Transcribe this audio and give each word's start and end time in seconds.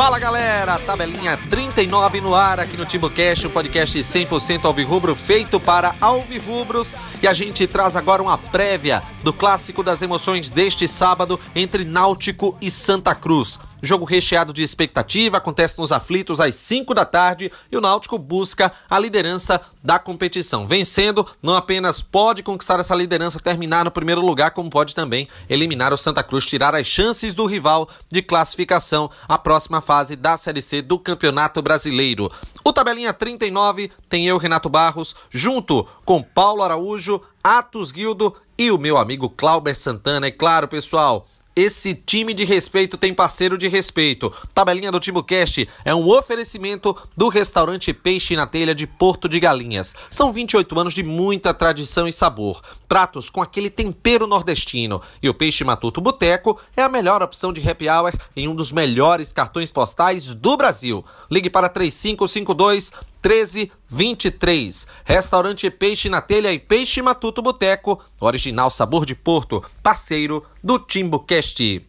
Fala 0.00 0.18
galera, 0.18 0.78
tabelinha 0.78 1.36
39 1.50 2.22
no 2.22 2.34
ar 2.34 2.58
aqui 2.58 2.74
no 2.74 2.86
TimbuCast, 2.86 3.46
um 3.46 3.50
podcast 3.50 3.98
100% 3.98 4.64
alvirrubro 4.64 5.14
feito 5.14 5.60
para 5.60 5.94
alvirrubros 6.00 6.94
e 7.22 7.28
a 7.28 7.34
gente 7.34 7.66
traz 7.66 7.96
agora 7.96 8.22
uma 8.22 8.38
prévia 8.38 9.02
do 9.22 9.30
clássico 9.30 9.82
das 9.82 10.00
emoções 10.00 10.48
deste 10.48 10.88
sábado 10.88 11.38
entre 11.54 11.84
Náutico 11.84 12.56
e 12.62 12.70
Santa 12.70 13.14
Cruz. 13.14 13.58
Jogo 13.82 14.04
recheado 14.04 14.52
de 14.52 14.62
expectativa, 14.62 15.38
acontece 15.38 15.78
nos 15.78 15.92
aflitos 15.92 16.40
às 16.40 16.54
5 16.54 16.92
da 16.94 17.04
tarde 17.04 17.50
e 17.70 17.76
o 17.76 17.80
Náutico 17.80 18.18
busca 18.18 18.72
a 18.88 18.98
liderança 18.98 19.60
da 19.82 19.98
competição. 19.98 20.66
Vencendo, 20.66 21.26
não 21.42 21.56
apenas 21.56 22.02
pode 22.02 22.42
conquistar 22.42 22.78
essa 22.80 22.94
liderança, 22.94 23.40
terminar 23.40 23.84
no 23.84 23.90
primeiro 23.90 24.20
lugar, 24.20 24.50
como 24.50 24.68
pode 24.68 24.94
também 24.94 25.28
eliminar 25.48 25.92
o 25.92 25.96
Santa 25.96 26.22
Cruz, 26.22 26.44
tirar 26.44 26.74
as 26.74 26.86
chances 26.86 27.32
do 27.32 27.46
rival 27.46 27.88
de 28.10 28.22
classificação 28.22 29.10
à 29.26 29.38
próxima 29.38 29.80
fase 29.80 30.16
da 30.16 30.36
Série 30.36 30.62
C 30.62 30.82
do 30.82 30.98
Campeonato 30.98 31.62
Brasileiro. 31.62 32.30
O 32.62 32.72
Tabelinha 32.72 33.12
39 33.12 33.90
tem 34.08 34.26
eu, 34.26 34.36
Renato 34.36 34.68
Barros, 34.68 35.14
junto 35.30 35.86
com 36.04 36.22
Paulo 36.22 36.62
Araújo, 36.62 37.20
Atos 37.42 37.90
Guildo 37.90 38.34
e 38.58 38.70
o 38.70 38.78
meu 38.78 38.98
amigo 38.98 39.30
Clauber 39.30 39.74
Santana. 39.74 40.26
É 40.26 40.30
claro, 40.30 40.68
pessoal, 40.68 41.26
esse 41.54 41.94
time 41.94 42.32
de 42.32 42.44
respeito 42.44 42.96
tem 42.96 43.12
parceiro 43.12 43.58
de 43.58 43.68
respeito. 43.68 44.32
Tabelinha 44.54 44.92
do 44.92 45.00
TimbuCast 45.00 45.68
é 45.84 45.94
um 45.94 46.08
oferecimento 46.08 46.96
do 47.16 47.28
restaurante 47.28 47.92
Peixe 47.92 48.36
na 48.36 48.46
Telha 48.46 48.74
de 48.74 48.86
Porto 48.86 49.28
de 49.28 49.40
Galinhas. 49.40 49.94
São 50.08 50.32
28 50.32 50.78
anos 50.78 50.94
de 50.94 51.02
muita 51.02 51.52
tradição 51.52 52.06
e 52.06 52.12
sabor. 52.12 52.62
Pratos 52.88 53.28
com 53.28 53.42
aquele 53.42 53.68
tempero 53.68 54.26
nordestino. 54.26 55.02
E 55.22 55.28
o 55.28 55.34
Peixe 55.34 55.64
Matuto 55.64 56.00
Boteco 56.00 56.60
é 56.76 56.82
a 56.82 56.88
melhor 56.88 57.22
opção 57.22 57.52
de 57.52 57.68
happy 57.68 57.88
hour 57.88 58.12
em 58.36 58.46
um 58.46 58.54
dos 58.54 58.70
melhores 58.70 59.32
cartões 59.32 59.72
postais 59.72 60.32
do 60.32 60.56
Brasil. 60.56 61.04
Ligue 61.30 61.50
para 61.50 61.68
3552 61.68 62.92
1323. 63.22 64.86
Restaurante 65.04 65.70
Peixe 65.70 66.08
na 66.08 66.20
Telha 66.20 66.52
e 66.52 66.58
Peixe 66.58 67.02
Matuto 67.02 67.42
Boteco, 67.42 68.02
original 68.20 68.70
sabor 68.70 69.04
de 69.04 69.14
Porto, 69.14 69.62
parceiro 69.82 70.44
do 70.62 70.78
TimbuCast. 70.78 71.86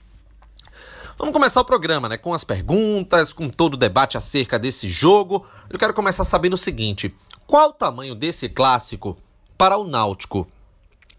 Vamos 1.17 1.33
começar 1.33 1.61
o 1.61 1.65
programa, 1.65 2.09
né? 2.09 2.17
Com 2.17 2.33
as 2.33 2.43
perguntas, 2.43 3.31
com 3.31 3.47
todo 3.47 3.75
o 3.75 3.77
debate 3.77 4.17
acerca 4.17 4.57
desse 4.57 4.89
jogo. 4.89 5.45
Eu 5.69 5.77
quero 5.77 5.93
começar 5.93 6.23
sabendo 6.23 6.53
o 6.53 6.57
seguinte: 6.57 7.15
qual 7.45 7.69
o 7.69 7.73
tamanho 7.73 8.15
desse 8.15 8.49
clássico 8.49 9.17
para 9.57 9.77
o 9.77 9.85
Náutico? 9.85 10.47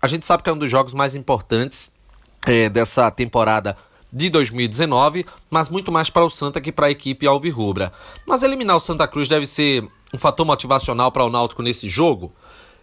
A 0.00 0.08
gente 0.08 0.26
sabe 0.26 0.42
que 0.42 0.50
é 0.50 0.52
um 0.52 0.58
dos 0.58 0.70
jogos 0.70 0.92
mais 0.92 1.14
importantes 1.14 1.94
é, 2.46 2.68
dessa 2.68 3.10
temporada 3.10 3.76
de 4.12 4.28
2019, 4.28 5.24
mas 5.48 5.68
muito 5.68 5.92
mais 5.92 6.10
para 6.10 6.24
o 6.24 6.30
Santa 6.30 6.60
que 6.60 6.72
para 6.72 6.86
a 6.86 6.90
equipe 6.90 7.26
alvirrubra. 7.26 7.92
Mas 8.26 8.42
eliminar 8.42 8.76
o 8.76 8.80
Santa 8.80 9.08
Cruz 9.08 9.28
deve 9.28 9.46
ser 9.46 9.88
um 10.12 10.18
fator 10.18 10.44
motivacional 10.46 11.10
para 11.10 11.24
o 11.24 11.30
Náutico 11.30 11.62
nesse 11.62 11.88
jogo. 11.88 12.32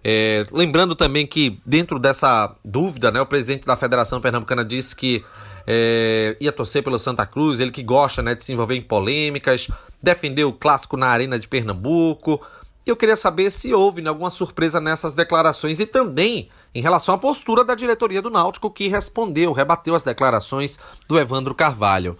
É, 0.03 0.45
lembrando 0.52 0.95
também 0.95 1.27
que, 1.27 1.59
dentro 1.66 1.99
dessa 1.99 2.55
dúvida, 2.63 3.11
né, 3.11 3.21
o 3.21 3.25
presidente 3.25 3.66
da 3.66 3.75
Federação 3.75 4.21
Pernambucana 4.21 4.63
disse 4.63 4.95
que 4.95 5.23
é, 5.67 6.38
ia 6.39 6.52
torcer 6.52 6.83
pelo 6.83 6.97
Santa 6.97 7.25
Cruz, 7.25 7.59
ele 7.59 7.71
que 7.71 7.83
gosta 7.83 8.21
né, 8.21 8.33
de 8.33 8.44
se 8.44 8.53
envolver 8.53 8.75
em 8.75 8.81
polêmicas, 8.81 9.67
defendeu 10.02 10.49
o 10.49 10.53
clássico 10.53 10.97
na 10.97 11.08
Arena 11.08 11.38
de 11.38 11.47
Pernambuco. 11.47 12.41
E 12.88 12.89
eu 12.89 12.95
queria 12.95 13.16
saber 13.16 13.52
se 13.52 13.73
houve 13.73 14.02
né, 14.02 14.09
alguma 14.09 14.30
surpresa 14.30 14.80
nessas 14.80 15.14
declarações 15.14 15.80
e 15.80 15.86
também 15.86 16.49
em 16.73 16.81
relação 16.81 17.14
à 17.14 17.17
postura 17.17 17.64
da 17.64 17.75
diretoria 17.75 18.21
do 18.21 18.30
Náutico, 18.30 18.71
que 18.71 18.88
respondeu, 18.88 19.52
rebateu 19.52 19.95
as 19.95 20.04
declarações 20.04 20.80
do 21.08 21.20
Evandro 21.20 21.54
Carvalho. 21.54 22.17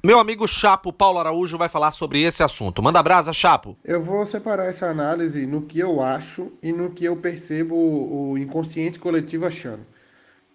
Meu 0.00 0.20
amigo 0.20 0.46
Chapo 0.46 0.92
Paulo 0.92 1.18
Araújo 1.18 1.58
vai 1.58 1.68
falar 1.68 1.90
sobre 1.90 2.22
esse 2.22 2.40
assunto. 2.40 2.80
Manda 2.80 3.02
brasa, 3.02 3.32
Chapo. 3.32 3.76
Eu 3.84 4.00
vou 4.00 4.24
separar 4.24 4.66
essa 4.66 4.86
análise 4.86 5.44
no 5.44 5.62
que 5.62 5.80
eu 5.80 6.00
acho 6.00 6.52
e 6.62 6.72
no 6.72 6.90
que 6.90 7.04
eu 7.04 7.16
percebo 7.16 7.74
o 7.74 8.38
inconsciente 8.38 9.00
coletivo 9.00 9.44
achando. 9.44 9.80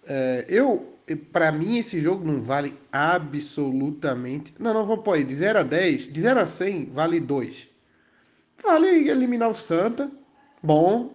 É, 0.06 0.46
eu, 0.48 0.96
para 1.30 1.52
mim, 1.52 1.76
esse 1.76 2.00
jogo 2.00 2.24
não 2.24 2.42
vale 2.42 2.74
absolutamente. 2.90 4.54
Não, 4.58 4.72
não 4.72 4.86
vou 4.86 4.96
pôr 4.96 5.16
aí. 5.16 5.24
De 5.24 5.34
0 5.34 5.58
a 5.58 5.62
10, 5.62 6.10
de 6.10 6.20
0 6.22 6.40
a 6.40 6.46
100, 6.46 6.86
vale 6.94 7.20
2. 7.20 7.68
Vale 8.62 9.10
eliminar 9.10 9.50
o 9.50 9.54
Santa. 9.54 10.10
Bom. 10.62 11.12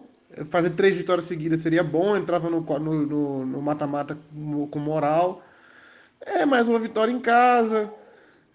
Fazer 0.48 0.70
três 0.70 0.94
vitórias 0.94 1.26
seguidas 1.26 1.62
seria 1.62 1.82
bom. 1.82 2.16
Entrava 2.16 2.48
no 2.48 3.60
mata-mata 3.60 4.16
com 4.70 4.78
moral. 4.78 5.42
É 6.20 6.46
mais 6.46 6.68
uma 6.68 6.78
vitória 6.78 7.10
em 7.10 7.18
casa 7.18 7.92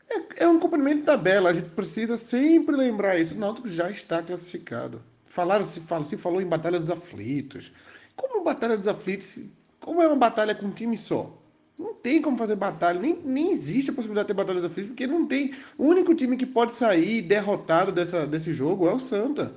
é, 0.09 0.43
é 0.43 0.47
um 0.47 0.59
cumprimento 0.59 0.99
de 0.99 1.03
tabela, 1.03 1.49
a 1.49 1.53
gente 1.53 1.69
precisa 1.69 2.17
sempre 2.17 2.75
lembrar 2.75 3.19
isso. 3.19 3.35
O 3.35 3.39
Náutico 3.39 3.69
já 3.69 3.89
está 3.89 4.21
classificado. 4.21 5.01
Falaram, 5.25 5.65
se, 5.65 5.81
falou, 5.81 6.05
se 6.05 6.17
falou 6.17 6.41
em 6.41 6.45
Batalha 6.45 6.79
dos 6.79 6.89
Aflitos. 6.89 7.71
Como 8.15 8.43
Batalha 8.43 8.77
dos 8.77 8.87
Aflitos, 8.87 9.45
como 9.79 10.01
é 10.01 10.07
uma 10.07 10.15
batalha 10.15 10.55
com 10.55 10.67
um 10.67 10.71
time 10.71 10.97
só? 10.97 11.37
Não 11.77 11.93
tem 11.93 12.21
como 12.21 12.37
fazer 12.37 12.55
batalha, 12.55 12.99
nem, 12.99 13.19
nem 13.23 13.51
existe 13.51 13.91
a 13.91 13.93
possibilidade 13.93 14.27
de 14.27 14.33
ter 14.33 14.37
batalhas 14.37 14.63
aflitos, 14.63 14.91
porque 14.91 15.05
não 15.05 15.27
tem. 15.27 15.53
O 15.77 15.83
único 15.83 16.15
time 16.15 16.37
que 16.37 16.45
pode 16.45 16.71
sair 16.71 17.21
derrotado 17.21 17.91
dessa, 17.91 18.25
desse 18.25 18.53
jogo 18.53 18.87
é 18.87 18.93
o 18.93 18.99
Santa. 18.99 19.53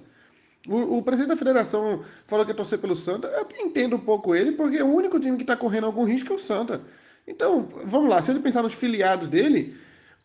O, 0.67 0.99
o 0.99 1.03
presidente 1.03 1.29
da 1.29 1.37
federação 1.37 2.05
falou 2.27 2.45
que 2.45 2.51
ia 2.51 2.57
torcer 2.57 2.79
pelo 2.79 2.97
Santa. 2.97 3.29
Eu 3.29 3.47
entendo 3.65 3.97
um 3.97 4.01
pouco 4.01 4.35
ele, 4.35 4.53
porque 4.53 4.83
o 4.83 4.93
único 4.93 5.21
time 5.21 5.37
que 5.37 5.45
está 5.45 5.57
correndo 5.57 5.87
algum 5.87 6.05
risco 6.05 6.33
é 6.33 6.37
o 6.37 6.39
Santa. 6.39 6.83
Então, 7.27 7.69
vamos 7.85 8.09
lá, 8.09 8.21
se 8.21 8.31
ele 8.31 8.41
pensar 8.41 8.63
nos 8.63 8.75
filiados 8.75 9.29
dele, 9.29 9.77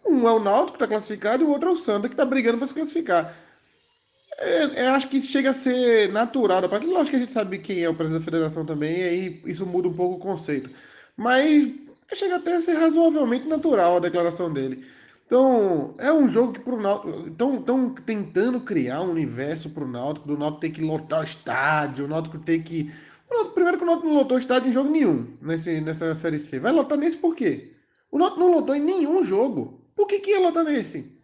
um 0.05 0.27
é 0.27 0.31
o 0.31 0.39
Náutico 0.39 0.77
que 0.77 0.83
está 0.83 0.87
classificado 0.87 1.43
e 1.43 1.45
o 1.45 1.49
outro 1.49 1.69
é 1.69 1.71
o 1.71 1.77
Santa 1.77 2.07
que 2.07 2.13
está 2.13 2.25
brigando 2.25 2.57
para 2.57 2.67
se 2.67 2.73
classificar. 2.73 3.35
É, 4.37 4.83
é, 4.83 4.87
acho 4.87 5.07
que 5.07 5.21
chega 5.21 5.51
a 5.51 5.53
ser 5.53 6.11
natural 6.11 6.61
da 6.61 6.69
parte. 6.69 6.85
Lógico 6.87 7.11
que 7.11 7.15
a 7.15 7.19
gente 7.19 7.31
sabe 7.31 7.59
quem 7.59 7.83
é 7.83 7.89
o 7.89 7.95
presidente 7.95 8.19
da 8.19 8.25
federação 8.25 8.65
também, 8.65 8.99
e 8.99 9.03
aí 9.03 9.41
isso 9.45 9.65
muda 9.65 9.87
um 9.87 9.93
pouco 9.93 10.15
o 10.15 10.19
conceito. 10.19 10.69
Mas 11.15 11.71
chega 12.13 12.35
até 12.37 12.55
a 12.55 12.61
ser 12.61 12.73
razoavelmente 12.73 13.47
natural 13.47 13.97
a 13.97 14.01
declaração 14.01 14.51
dele. 14.51 14.85
Então, 15.25 15.95
é 15.97 16.11
um 16.11 16.29
jogo 16.29 16.53
que 16.53 16.59
pro 16.59 16.81
Náutico. 16.81 17.27
Estão 17.27 17.89
tentando 18.05 18.59
criar 18.59 19.01
um 19.01 19.11
universo 19.11 19.69
pro 19.69 19.87
Náutico, 19.87 20.27
do 20.27 20.37
Náutico 20.37 20.61
ter 20.61 20.69
que 20.71 20.81
lotar 20.81 21.21
o 21.21 21.23
estádio, 21.23 22.05
o 22.05 22.07
Náutico 22.07 22.37
ter 22.39 22.61
que. 22.61 22.91
O 23.29 23.33
Náutico, 23.33 23.55
primeiro 23.55 23.77
que 23.77 23.83
o 23.83 23.87
Náutico 23.87 24.07
não 24.07 24.15
lotou 24.15 24.37
o 24.37 24.39
estádio 24.39 24.69
em 24.69 24.73
jogo 24.73 24.91
nenhum 24.91 25.35
nesse, 25.41 25.81
nessa 25.81 26.13
Série 26.15 26.39
C. 26.39 26.59
Vai 26.59 26.71
lotar 26.71 26.97
nesse 26.97 27.17
por 27.17 27.35
quê? 27.35 27.71
O 28.11 28.17
Náutico 28.19 28.41
não 28.41 28.51
lotou 28.51 28.75
em 28.75 28.81
nenhum 28.81 29.23
jogo. 29.23 29.82
Por 29.95 30.07
que, 30.07 30.19
que 30.19 30.31
ia 30.31 30.39
lotar 30.39 30.63
nesse? 30.63 31.17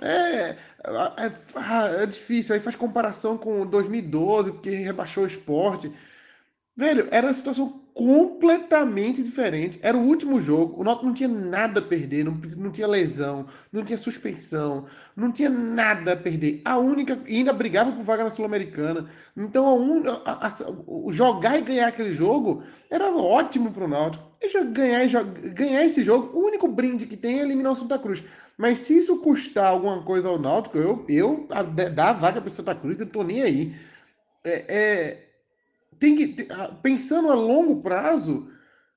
É, 0.00 0.56
é, 0.56 2.02
é, 2.02 2.06
difícil. 2.06 2.54
Aí 2.54 2.60
faz 2.60 2.74
comparação 2.76 3.36
com 3.36 3.66
2012, 3.66 4.52
porque 4.52 4.70
rebaixou 4.70 5.24
o 5.24 5.26
esporte. 5.26 5.92
Velho, 6.74 7.08
era 7.10 7.26
uma 7.26 7.34
situação 7.34 7.79
completamente 8.00 9.22
diferente. 9.22 9.78
Era 9.82 9.94
o 9.94 10.00
último 10.00 10.40
jogo. 10.40 10.80
O 10.80 10.82
Náutico 10.82 11.04
não 11.04 11.12
tinha 11.12 11.28
nada 11.28 11.80
a 11.80 11.82
perder, 11.82 12.24
não, 12.24 12.40
não 12.56 12.70
tinha 12.70 12.86
lesão, 12.86 13.46
não 13.70 13.84
tinha 13.84 13.98
suspensão, 13.98 14.86
não 15.14 15.30
tinha 15.30 15.50
nada 15.50 16.14
a 16.14 16.16
perder. 16.16 16.62
A 16.64 16.78
única. 16.78 17.18
E 17.26 17.36
ainda 17.36 17.52
brigava 17.52 17.92
por 17.92 18.02
vaga 18.02 18.24
na 18.24 18.30
Sul-Americana. 18.30 19.10
Então, 19.36 19.66
a 19.66 19.74
un, 19.74 20.02
a, 20.24 20.46
a, 20.46 21.12
jogar 21.12 21.58
e 21.58 21.60
ganhar 21.60 21.88
aquele 21.88 22.10
jogo 22.10 22.62
era 22.88 23.10
ótimo 23.10 23.70
para 23.70 23.84
o 23.84 23.88
Náutico. 23.88 24.24
E 24.40 24.64
ganhar, 24.64 25.22
ganhar 25.52 25.84
esse 25.84 26.02
jogo, 26.02 26.34
o 26.38 26.46
único 26.46 26.66
brinde 26.66 27.04
que 27.04 27.18
tem 27.18 27.40
é 27.40 27.42
eliminar 27.42 27.72
o 27.72 27.76
Santa 27.76 27.98
Cruz. 27.98 28.24
Mas 28.56 28.78
se 28.78 28.96
isso 28.96 29.20
custar 29.20 29.66
alguma 29.66 30.02
coisa 30.02 30.26
ao 30.26 30.38
Náutico, 30.38 30.78
eu, 30.78 31.04
eu 31.06 31.46
dar 31.94 32.08
a 32.08 32.12
vaga 32.14 32.40
para 32.40 32.48
o 32.48 32.52
Santa 32.52 32.74
Cruz, 32.74 32.98
eu 32.98 33.06
tô 33.06 33.22
nem 33.22 33.42
aí. 33.42 33.74
É, 34.42 34.64
é, 34.68 35.29
tem 36.00 36.16
que, 36.16 36.48
pensando 36.82 37.30
a 37.30 37.34
longo 37.34 37.82
prazo, 37.82 38.50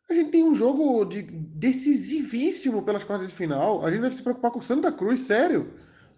a 0.09 0.13
gente 0.13 0.31
tem 0.31 0.43
um 0.43 0.55
jogo 0.55 1.03
de, 1.05 1.21
decisivíssimo 1.21 2.83
pelas 2.83 3.03
quartas 3.03 3.27
de 3.27 3.35
final. 3.35 3.85
A 3.85 3.91
gente 3.91 4.01
deve 4.01 4.15
se 4.15 4.23
preocupar 4.23 4.51
com 4.51 4.59
o 4.59 4.63
Santa 4.63 4.91
Cruz, 4.91 5.21
sério. 5.21 5.71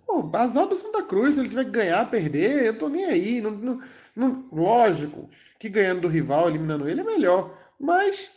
Pô, 0.06 0.30
azar 0.34 0.68
do 0.68 0.76
Santa 0.76 1.02
Cruz, 1.02 1.34
se 1.34 1.42
ele 1.42 1.50
tiver 1.50 1.66
que 1.66 1.72
ganhar, 1.72 2.10
perder, 2.10 2.64
eu 2.64 2.78
tô 2.78 2.88
nem 2.88 3.06
aí. 3.06 3.42
Não, 3.42 3.52
não, 3.52 3.82
não, 4.16 4.46
lógico 4.52 5.28
que 5.60 5.68
ganhando 5.68 6.02
do 6.02 6.08
rival, 6.08 6.50
eliminando 6.50 6.88
ele, 6.88 7.02
é 7.02 7.04
melhor. 7.04 7.58
Mas 7.80 8.31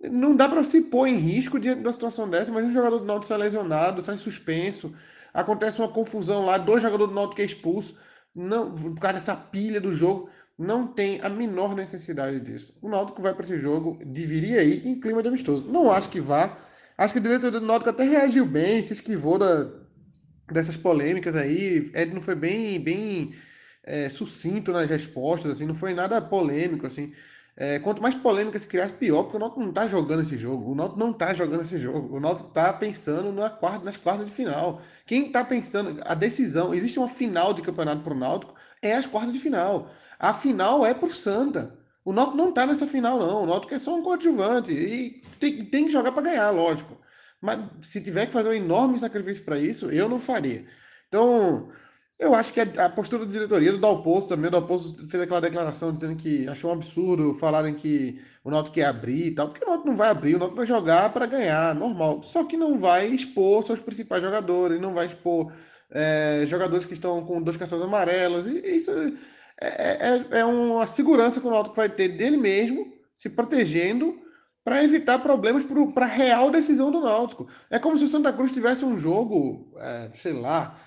não 0.00 0.34
dá 0.34 0.48
para 0.48 0.64
se 0.64 0.82
pôr 0.82 1.06
em 1.06 1.16
risco 1.16 1.60
diante 1.60 1.82
da 1.82 1.92
situação 1.92 2.28
dessa. 2.28 2.50
Imagina 2.50 2.72
um 2.72 2.76
jogador 2.76 2.98
do 2.98 3.04
Náutico 3.04 3.28
sai 3.28 3.38
lesionado, 3.38 4.02
sai 4.02 4.16
suspenso, 4.16 4.92
acontece 5.32 5.80
uma 5.80 5.88
confusão 5.88 6.44
lá, 6.44 6.58
dois 6.58 6.82
jogadores 6.82 7.10
do 7.10 7.14
Náutico 7.14 7.36
que 7.36 7.42
é 7.42 7.44
expulso, 7.44 7.96
não, 8.34 8.74
por 8.74 8.98
causa 8.98 9.18
dessa 9.18 9.36
pilha 9.36 9.80
do 9.80 9.92
jogo. 9.92 10.28
Não 10.62 10.86
tem 10.86 11.20
a 11.20 11.28
menor 11.28 11.74
necessidade 11.74 12.38
disso. 12.38 12.78
O 12.80 12.88
Náutico 12.88 13.20
vai 13.20 13.34
para 13.34 13.44
esse 13.44 13.58
jogo, 13.58 13.98
deveria 14.04 14.62
ir 14.62 14.86
em 14.86 15.00
clima 15.00 15.20
de 15.20 15.28
amistoso. 15.28 15.68
Não 15.68 15.90
acho 15.90 16.08
que 16.08 16.20
vá. 16.20 16.56
Acho 16.96 17.14
que 17.14 17.18
o 17.18 17.22
diretor 17.22 17.50
do 17.50 17.60
Náutico 17.60 17.90
até 17.90 18.04
reagiu 18.04 18.46
bem, 18.46 18.80
se 18.80 18.92
esquivou 18.92 19.38
da, 19.38 19.68
dessas 20.52 20.76
polêmicas 20.76 21.34
aí. 21.34 21.90
Ed 21.94 22.14
não 22.14 22.22
foi 22.22 22.36
bem, 22.36 22.78
bem 22.78 23.34
é, 23.82 24.08
sucinto 24.08 24.70
nas 24.72 24.88
respostas, 24.88 25.52
assim, 25.52 25.66
não 25.66 25.74
foi 25.74 25.94
nada 25.94 26.20
polêmico, 26.20 26.86
assim. 26.86 27.12
É, 27.56 27.80
quanto 27.80 28.00
mais 28.00 28.14
polêmica 28.14 28.58
se 28.58 28.66
criasse, 28.66 28.94
pior, 28.94 29.24
porque 29.24 29.36
o 29.36 29.40
Náutico 29.40 29.60
não 29.60 29.70
está 29.70 29.88
jogando 29.88 30.22
esse 30.22 30.38
jogo. 30.38 30.70
O 30.70 30.74
Náutico 30.76 31.00
não 31.00 31.10
está 31.10 31.34
jogando 31.34 31.62
esse 31.62 31.78
jogo. 31.78 32.16
O 32.16 32.20
Náutico 32.20 32.48
está 32.48 32.72
pensando 32.72 33.32
na 33.32 33.50
quarta, 33.50 33.84
nas 33.84 33.96
quartas 33.96 34.26
de 34.26 34.32
final. 34.32 34.80
Quem 35.06 35.26
está 35.26 35.44
pensando, 35.44 36.00
a 36.04 36.14
decisão, 36.14 36.72
existe 36.72 37.00
uma 37.00 37.08
final 37.08 37.52
de 37.52 37.62
campeonato 37.62 38.02
para 38.02 38.14
o 38.14 38.18
Náutico, 38.18 38.54
é 38.82 38.94
as 38.94 39.06
quartas 39.06 39.32
de 39.32 39.38
final. 39.38 39.90
A 40.18 40.34
final 40.34 40.84
é 40.84 40.92
para 40.92 41.06
o 41.06 41.10
Santa. 41.10 41.78
O 42.04 42.12
Náutico 42.12 42.36
não 42.36 42.48
está 42.48 42.66
nessa 42.66 42.86
final, 42.86 43.18
não. 43.18 43.44
O 43.44 43.46
Náutico 43.46 43.74
é 43.74 43.78
só 43.78 43.94
um 43.96 44.02
coadjuvante. 44.02 44.72
E 44.72 45.22
tem, 45.38 45.64
tem 45.64 45.86
que 45.86 45.92
jogar 45.92 46.12
para 46.12 46.22
ganhar, 46.22 46.50
lógico. 46.50 47.00
Mas 47.40 47.60
se 47.82 48.00
tiver 48.00 48.26
que 48.26 48.32
fazer 48.32 48.48
um 48.50 48.52
enorme 48.52 48.98
sacrifício 48.98 49.44
para 49.44 49.58
isso, 49.58 49.90
eu 49.90 50.08
não 50.08 50.20
faria. 50.20 50.64
Então, 51.08 51.70
eu 52.18 52.34
acho 52.34 52.52
que 52.52 52.60
a, 52.60 52.88
postura 52.88 53.26
da 53.26 53.32
diretoria 53.32 53.72
do 53.72 53.80
Dalpozo 53.80 54.28
também, 54.28 54.46
o 54.46 54.50
Dalpozo 54.50 55.08
fez 55.08 55.22
aquela 55.22 55.40
declaração 55.40 55.92
dizendo 55.92 56.16
que 56.16 56.46
achou 56.48 56.70
um 56.70 56.74
absurdo 56.74 57.34
falarem 57.34 57.74
que 57.74 58.22
o 58.44 58.50
Náutico 58.50 58.74
quer 58.74 58.84
abrir 58.86 59.26
e 59.26 59.34
tal, 59.34 59.48
porque 59.48 59.64
o 59.64 59.68
Náutico 59.68 59.88
não 59.88 59.96
vai 59.96 60.08
abrir, 60.08 60.36
o 60.36 60.38
Náutico 60.38 60.56
vai 60.56 60.66
jogar 60.66 61.12
para 61.12 61.26
ganhar, 61.26 61.74
normal. 61.74 62.22
Só 62.22 62.44
que 62.44 62.56
não 62.56 62.78
vai 62.78 63.08
expor 63.08 63.64
seus 63.64 63.80
principais 63.80 64.22
jogadores, 64.22 64.80
não 64.80 64.94
vai 64.94 65.06
expor 65.06 65.52
é, 65.92 66.44
jogadores 66.46 66.86
que 66.86 66.94
estão 66.94 67.24
com 67.24 67.42
dois 67.42 67.56
cartões 67.56 67.82
amarelos. 67.82 68.46
E 68.46 68.76
isso 68.76 68.90
é, 69.60 70.26
é, 70.32 70.38
é 70.40 70.44
uma 70.44 70.86
segurança 70.86 71.40
que 71.40 71.46
o 71.46 71.50
Náutico 71.50 71.76
vai 71.76 71.88
ter 71.88 72.08
dele 72.08 72.36
mesmo, 72.36 72.92
se 73.14 73.30
protegendo 73.30 74.18
para 74.64 74.82
evitar 74.82 75.18
problemas 75.18 75.64
para 75.94 76.06
a 76.06 76.08
real 76.08 76.50
decisão 76.50 76.90
do 76.90 77.00
Náutico. 77.00 77.48
É 77.70 77.78
como 77.78 77.98
se 77.98 78.04
o 78.04 78.08
Santa 78.08 78.32
Cruz 78.32 78.52
tivesse 78.52 78.84
um 78.84 78.98
jogo, 78.98 79.72
é, 79.78 80.10
sei 80.14 80.32
lá, 80.32 80.78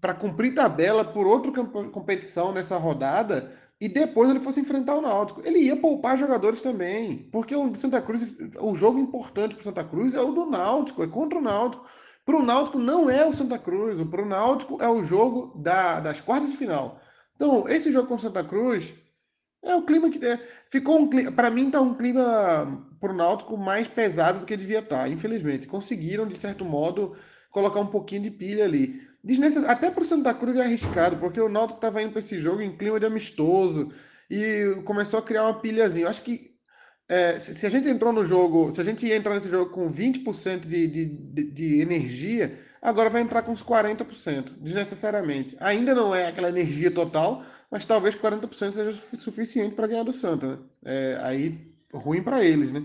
para 0.00 0.14
cumprir 0.14 0.54
tabela 0.54 1.04
por 1.04 1.26
outra 1.26 1.52
competição 1.90 2.52
nessa 2.52 2.76
rodada 2.76 3.52
e 3.80 3.88
depois 3.88 4.30
ele 4.30 4.40
fosse 4.40 4.60
enfrentar 4.60 4.96
o 4.96 5.00
Náutico. 5.00 5.42
Ele 5.44 5.60
ia 5.60 5.76
poupar 5.76 6.18
jogadores 6.18 6.60
também, 6.60 7.28
porque 7.32 7.54
o 7.54 7.74
Santa 7.74 8.02
Cruz, 8.02 8.22
o 8.60 8.74
jogo 8.74 8.98
importante 8.98 9.54
para 9.54 9.60
o 9.60 9.64
Santa 9.64 9.84
Cruz 9.84 10.14
é 10.14 10.20
o 10.20 10.32
do 10.32 10.46
Náutico, 10.46 11.02
é 11.02 11.06
contra 11.06 11.38
o 11.38 11.42
Náutico. 11.42 11.84
Para 12.24 12.36
o 12.36 12.44
Náutico 12.44 12.78
não 12.78 13.10
é 13.10 13.26
o 13.26 13.32
Santa 13.32 13.58
Cruz, 13.58 14.00
para 14.08 14.22
o 14.22 14.26
Náutico 14.26 14.80
é 14.80 14.88
o 14.88 15.02
jogo 15.02 15.58
da, 15.60 15.98
das 16.00 16.20
quartas 16.20 16.50
de 16.50 16.56
final. 16.56 17.00
Então, 17.34 17.68
esse 17.68 17.90
jogo 17.92 18.06
com 18.06 18.14
o 18.14 18.18
Santa 18.18 18.44
Cruz 18.44 18.94
é 19.62 19.74
o 19.74 19.82
clima 19.82 20.08
que 20.10 20.24
é, 20.24 20.38
ficou 20.68 20.98
um 20.98 21.08
para 21.32 21.50
mim 21.50 21.70
tá 21.70 21.80
um 21.80 21.94
clima 21.94 22.86
para 23.00 23.12
o 23.12 23.16
Náutico 23.16 23.56
mais 23.56 23.88
pesado 23.88 24.40
do 24.40 24.46
que 24.46 24.56
devia 24.56 24.78
estar. 24.78 24.98
Tá, 24.98 25.08
infelizmente, 25.08 25.66
conseguiram 25.66 26.26
de 26.26 26.36
certo 26.36 26.64
modo 26.64 27.16
colocar 27.50 27.80
um 27.80 27.86
pouquinho 27.86 28.22
de 28.22 28.30
pilha 28.30 28.64
ali. 28.64 29.00
Desnecess... 29.22 29.64
Até 29.64 29.90
para 29.90 30.02
o 30.02 30.06
Santa 30.06 30.32
Cruz 30.34 30.56
é 30.56 30.62
arriscado, 30.62 31.16
porque 31.16 31.40
o 31.40 31.48
Náutico 31.48 31.78
estava 31.78 32.02
indo 32.02 32.12
para 32.12 32.20
esse 32.20 32.40
jogo 32.40 32.62
em 32.62 32.76
clima 32.76 33.00
de 33.00 33.06
amistoso 33.06 33.92
e 34.30 34.80
começou 34.84 35.18
a 35.18 35.22
criar 35.22 35.44
uma 35.44 35.60
pilhazinha. 35.60 36.06
Eu 36.06 36.10
acho 36.10 36.22
que 36.22 36.51
é, 37.12 37.38
se 37.38 37.66
a 37.66 37.68
gente 37.68 37.86
entrou 37.86 38.10
no 38.10 38.24
jogo, 38.24 38.74
se 38.74 38.80
a 38.80 38.84
gente 38.84 39.04
ia 39.06 39.14
entrar 39.14 39.34
nesse 39.34 39.50
jogo 39.50 39.70
com 39.70 39.92
20% 39.92 40.60
de, 40.60 40.86
de, 40.86 41.44
de, 41.44 41.80
energia, 41.82 42.58
agora 42.80 43.10
vai 43.10 43.20
entrar 43.20 43.42
com 43.42 43.52
uns 43.52 43.62
40%, 43.62 44.54
desnecessariamente. 44.58 45.54
Ainda 45.60 45.94
não 45.94 46.14
é 46.14 46.28
aquela 46.28 46.48
energia 46.48 46.90
total, 46.90 47.44
mas 47.70 47.84
talvez 47.84 48.14
40% 48.14 48.72
seja 48.72 48.92
suficiente 49.18 49.74
para 49.74 49.88
ganhar 49.88 50.04
do 50.04 50.12
Santa. 50.12 50.46
Né? 50.46 50.58
É, 50.86 51.18
aí, 51.20 51.74
ruim 51.92 52.22
para 52.22 52.42
eles, 52.42 52.72
né? 52.72 52.82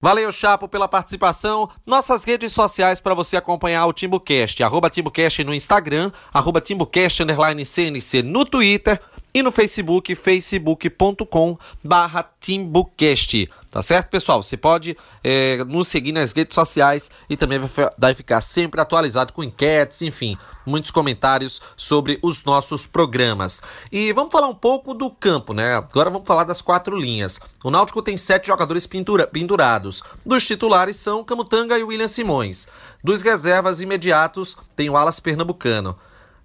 Valeu, 0.00 0.30
Chapo, 0.30 0.68
pela 0.68 0.86
participação. 0.86 1.68
Nossas 1.84 2.22
redes 2.22 2.52
sociais 2.52 3.00
para 3.00 3.12
você 3.12 3.36
acompanhar 3.36 3.84
o 3.86 3.92
TimbuCast. 3.92 4.62
Arroba 4.62 4.88
TimbuCast 4.88 5.42
no 5.42 5.52
Instagram, 5.52 6.12
arroba 6.32 6.60
TimbuCast, 6.60 7.24
CNC 7.66 8.22
no 8.22 8.44
Twitter 8.44 9.00
e 9.38 9.42
no 9.42 9.52
Facebook, 9.52 10.14
facebook.com 10.16 11.56
barra 11.82 12.28
TimbuCast. 12.40 13.48
Tá 13.70 13.82
certo, 13.82 14.08
pessoal? 14.08 14.42
Você 14.42 14.56
pode 14.56 14.96
é, 15.22 15.62
nos 15.64 15.88
seguir 15.88 16.10
nas 16.10 16.32
redes 16.32 16.54
sociais 16.54 17.10
e 17.28 17.36
também 17.36 17.60
vai 17.96 18.14
ficar 18.14 18.40
sempre 18.40 18.80
atualizado 18.80 19.32
com 19.32 19.44
enquetes, 19.44 20.02
enfim, 20.02 20.36
muitos 20.66 20.90
comentários 20.90 21.60
sobre 21.76 22.18
os 22.22 22.42
nossos 22.44 22.86
programas. 22.86 23.62
E 23.92 24.12
vamos 24.12 24.32
falar 24.32 24.48
um 24.48 24.54
pouco 24.54 24.92
do 24.92 25.10
campo, 25.10 25.52
né? 25.52 25.76
Agora 25.76 26.10
vamos 26.10 26.26
falar 26.26 26.44
das 26.44 26.60
quatro 26.60 26.96
linhas. 26.96 27.38
O 27.62 27.70
Náutico 27.70 28.02
tem 28.02 28.16
sete 28.16 28.48
jogadores 28.48 28.86
pintura, 28.86 29.26
pendurados. 29.26 30.02
Dos 30.24 30.44
titulares 30.44 30.96
são 30.96 31.22
Camutanga 31.22 31.78
e 31.78 31.84
William 31.84 32.08
Simões. 32.08 32.66
Dos 33.04 33.22
reservas 33.22 33.80
imediatos 33.80 34.56
tem 34.74 34.90
o 34.90 34.96
Alas 34.96 35.20
Pernambucano. 35.20 35.96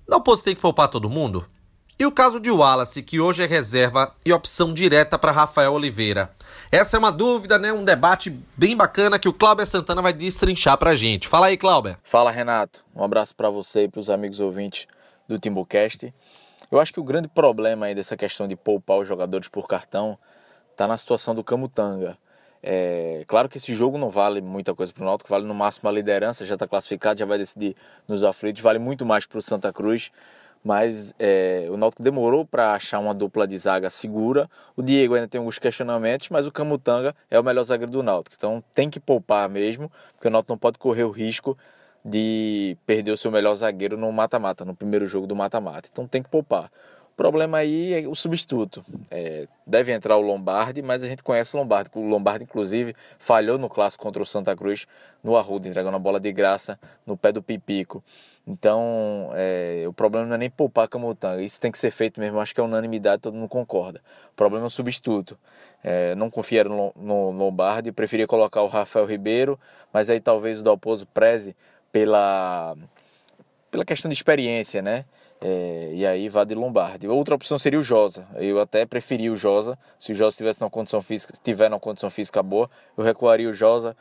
Não 0.08 0.22
posso 0.22 0.44
ter 0.44 0.54
que 0.54 0.62
poupar 0.62 0.90
todo 0.90 1.10
mundo? 1.10 1.46
E 1.98 2.08
o 2.08 2.12
caso 2.12 2.40
de 2.40 2.50
Wallace, 2.50 3.04
que 3.04 3.20
hoje 3.20 3.44
é 3.44 3.46
reserva 3.46 4.16
e 4.26 4.34
opção 4.34 4.74
direta 4.74 5.18
para 5.20 5.32
Rafael 5.32 5.74
Oliveira? 5.74 6.32
Essa 6.72 6.98
é 6.98 7.00
uma 7.00 7.12
dúvida, 7.12 7.60
né? 7.60 7.72
Um 7.72 7.86
debate 7.86 8.32
bem 8.58 8.76
bacana 8.76 9.20
que 9.20 9.30
o 9.30 9.34
Cláudio 9.34 9.64
Santana 9.68 10.02
vai 10.02 10.12
destrinchar 10.12 10.76
pra 10.76 10.96
gente. 10.96 11.28
Fala 11.28 11.48
aí, 11.48 11.58
Cláudio. 11.58 11.96
Fala, 12.04 12.32
Renato. 12.32 12.84
Um 12.96 13.04
abraço 13.04 13.36
para 13.36 13.48
você 13.52 13.84
e 13.84 13.88
para 13.88 14.00
os 14.00 14.10
amigos 14.10 14.40
ouvintes 14.40 14.88
do 15.28 15.38
Timbucast. 15.38 16.12
Eu 16.72 16.80
acho 16.80 16.92
que 16.92 17.00
o 17.00 17.04
grande 17.04 17.28
problema 17.28 17.86
aí 17.86 17.94
dessa 17.94 18.18
questão 18.18 18.48
de 18.48 18.56
poupar 18.56 18.98
os 18.98 19.08
jogadores 19.08 19.48
por 19.48 19.68
cartão 19.68 20.18
tá 20.76 20.88
na 20.88 20.98
situação 20.98 21.36
do 21.36 21.44
Camutanga. 21.44 22.18
É, 22.64 23.24
claro 23.28 23.48
que 23.48 23.60
esse 23.60 23.76
jogo 23.76 24.00
não 24.00 24.10
vale 24.10 24.42
muita 24.42 24.74
coisa 24.74 24.92
para 24.92 25.04
o 25.04 25.06
Náutico, 25.06 25.30
vale 25.30 25.46
no 25.46 25.54
máximo 25.54 25.88
a 25.90 25.92
liderança, 25.92 26.44
já 26.44 26.56
está 26.56 26.68
classificado, 26.68 27.20
já 27.20 27.26
vai 27.26 27.38
decidir 27.38 27.76
nos 28.08 28.24
aflitos, 28.24 28.64
vale 28.64 28.80
muito 28.80 29.06
mais 29.06 29.28
para 29.28 29.38
o 29.38 29.42
Santa 29.42 29.72
Cruz 29.72 30.12
mas 30.64 31.14
é, 31.20 31.68
o 31.70 31.76
Náutico 31.76 32.02
demorou 32.02 32.46
para 32.46 32.74
achar 32.74 33.00
uma 33.00 33.14
dupla 33.14 33.46
de 33.46 33.58
zaga 33.58 33.90
segura. 33.90 34.50
O 34.76 34.82
Diego 34.82 35.16
ainda 35.16 35.28
tem 35.28 35.40
alguns 35.40 35.60
questionamentos, 35.60 36.30
mas 36.30 36.48
o 36.48 36.52
Camutanga 36.52 37.14
é 37.30 37.40
o 37.40 37.44
melhor 37.44 37.64
zagueiro 37.64 37.92
do 37.92 38.02
Náutico. 38.02 38.36
Então 38.38 38.64
tem 38.74 38.90
que 38.90 39.00
poupar 39.00 39.50
mesmo, 39.50 39.92
porque 40.14 40.28
o 40.28 40.32
Náutico 40.32 40.54
não 40.54 40.58
pode 40.58 40.78
correr 40.78 41.04
o 41.04 41.12
risco 41.12 41.58
de 42.06 42.78
perder 42.86 43.12
o 43.12 43.18
seu 43.18 43.32
melhor 43.32 43.56
zagueiro 43.56 43.98
no 43.98 44.12
mata-mata, 44.12 44.64
no 44.64 44.76
primeiro 44.76 45.06
jogo 45.06 45.28
do 45.28 45.36
mata-mata. 45.36 45.90
Então 45.92 46.08
tem 46.08 46.24
que 46.24 46.30
poupar. 46.30 46.72
O 47.14 47.16
problema 47.16 47.60
aí 47.60 47.94
é 47.94 48.08
o 48.08 48.16
substituto. 48.16 48.84
É, 49.12 49.48
deve 49.68 49.92
entrar 49.92 50.18
o 50.18 50.22
Lombardi, 50.22 50.82
mas 50.82 51.04
a 51.04 51.08
gente 51.08 51.22
conhece 51.22 51.56
o 51.56 51.60
Lombardi. 51.60 51.92
O 51.94 52.02
Lombardi, 52.02 52.44
inclusive, 52.44 52.96
falhou 53.20 53.60
no 53.60 53.70
clássico 53.70 54.04
contra 54.04 54.24
o 54.24 54.26
Santa 54.26 54.56
Cruz 54.56 54.88
no 55.24 55.38
Arruda, 55.38 55.68
entregando 55.68 55.96
a 55.96 56.00
bola 56.00 56.20
de 56.20 56.32
graça 56.32 56.80
no 57.06 57.16
pé 57.16 57.32
do 57.32 57.44
Pipico. 57.44 58.04
Então, 58.46 59.32
é, 59.34 59.86
o 59.88 59.94
problema 59.94 60.28
não 60.28 60.36
é 60.36 60.38
nem 60.38 60.50
poupar 60.50 60.88
Camutanga. 60.88 61.42
Isso 61.42 61.60
tem 61.60 61.72
que 61.72 61.78
ser 61.78 61.92
feito 61.92 62.20
mesmo. 62.20 62.40
Acho 62.40 62.54
que 62.54 62.60
é 62.60 62.64
unanimidade, 62.64 63.22
todo 63.22 63.36
mundo 63.36 63.48
concorda. 63.48 64.02
O 64.32 64.36
problema 64.36 64.66
é 64.66 64.68
o 64.68 64.70
substituto. 64.70 65.38
É, 65.82 66.14
não 66.16 66.30
confia 66.30 66.64
no, 66.66 66.94
no 66.96 67.32
Lombardi, 67.32 67.92
preferia 67.92 68.28
colocar 68.28 68.62
o 68.62 68.68
Rafael 68.68 69.06
Ribeiro, 69.06 69.60
mas 69.92 70.10
aí 70.10 70.20
talvez 70.20 70.60
o 70.60 70.64
Dalpozo 70.64 71.06
preze 71.08 71.56
pela, 71.92 72.76
pela 73.72 73.86
questão 73.86 74.10
de 74.10 74.16
experiência, 74.16 74.82
né? 74.82 75.06
É, 75.46 75.90
e 75.94 76.08
aí 76.08 76.30
vá 76.30 76.46
de 76.46 76.56
Lombardi. 76.56 77.08
Outra 77.08 77.36
opção 77.36 77.60
seria 77.60 77.78
o 77.78 77.84
Josa. 77.84 78.26
Eu 78.36 78.62
até 78.62 78.86
preferi 78.86 79.30
o 79.30 79.36
Josa. 79.36 79.78
Se 80.00 80.14
o 80.14 80.16
Josa 80.16 80.36
estivesse 80.36 80.62
numa 80.62 80.70
condição 80.70 81.02
física, 81.02 81.34
tiver 81.44 81.70
numa 81.70 81.80
condição 81.80 82.10
física 82.10 82.42
boa, 82.42 82.70
eu 82.98 83.04
recuaria 83.04 83.50
o 83.50 83.54
Josa 83.54 83.96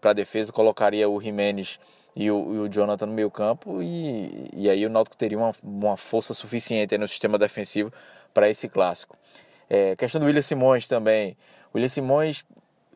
para 0.00 0.12
defesa, 0.12 0.52
colocaria 0.52 1.08
o 1.08 1.20
Jimenez 1.20 1.78
e 2.14 2.30
o, 2.30 2.54
e 2.54 2.58
o 2.58 2.68
Jonathan 2.68 3.06
no 3.06 3.12
meio 3.12 3.30
campo 3.30 3.82
e, 3.82 4.48
e 4.54 4.68
aí 4.68 4.84
o 4.84 4.90
Náutico 4.90 5.16
teria 5.16 5.38
uma, 5.38 5.52
uma 5.62 5.96
força 5.96 6.34
suficiente 6.34 6.96
no 6.98 7.08
sistema 7.08 7.38
defensivo 7.38 7.92
para 8.32 8.48
esse 8.48 8.68
clássico. 8.68 9.16
É, 9.68 9.96
questão 9.96 10.20
do 10.20 10.26
William 10.26 10.42
Simões 10.42 10.86
também. 10.86 11.36
O 11.72 11.76
William 11.78 11.88
Simões, 11.88 12.44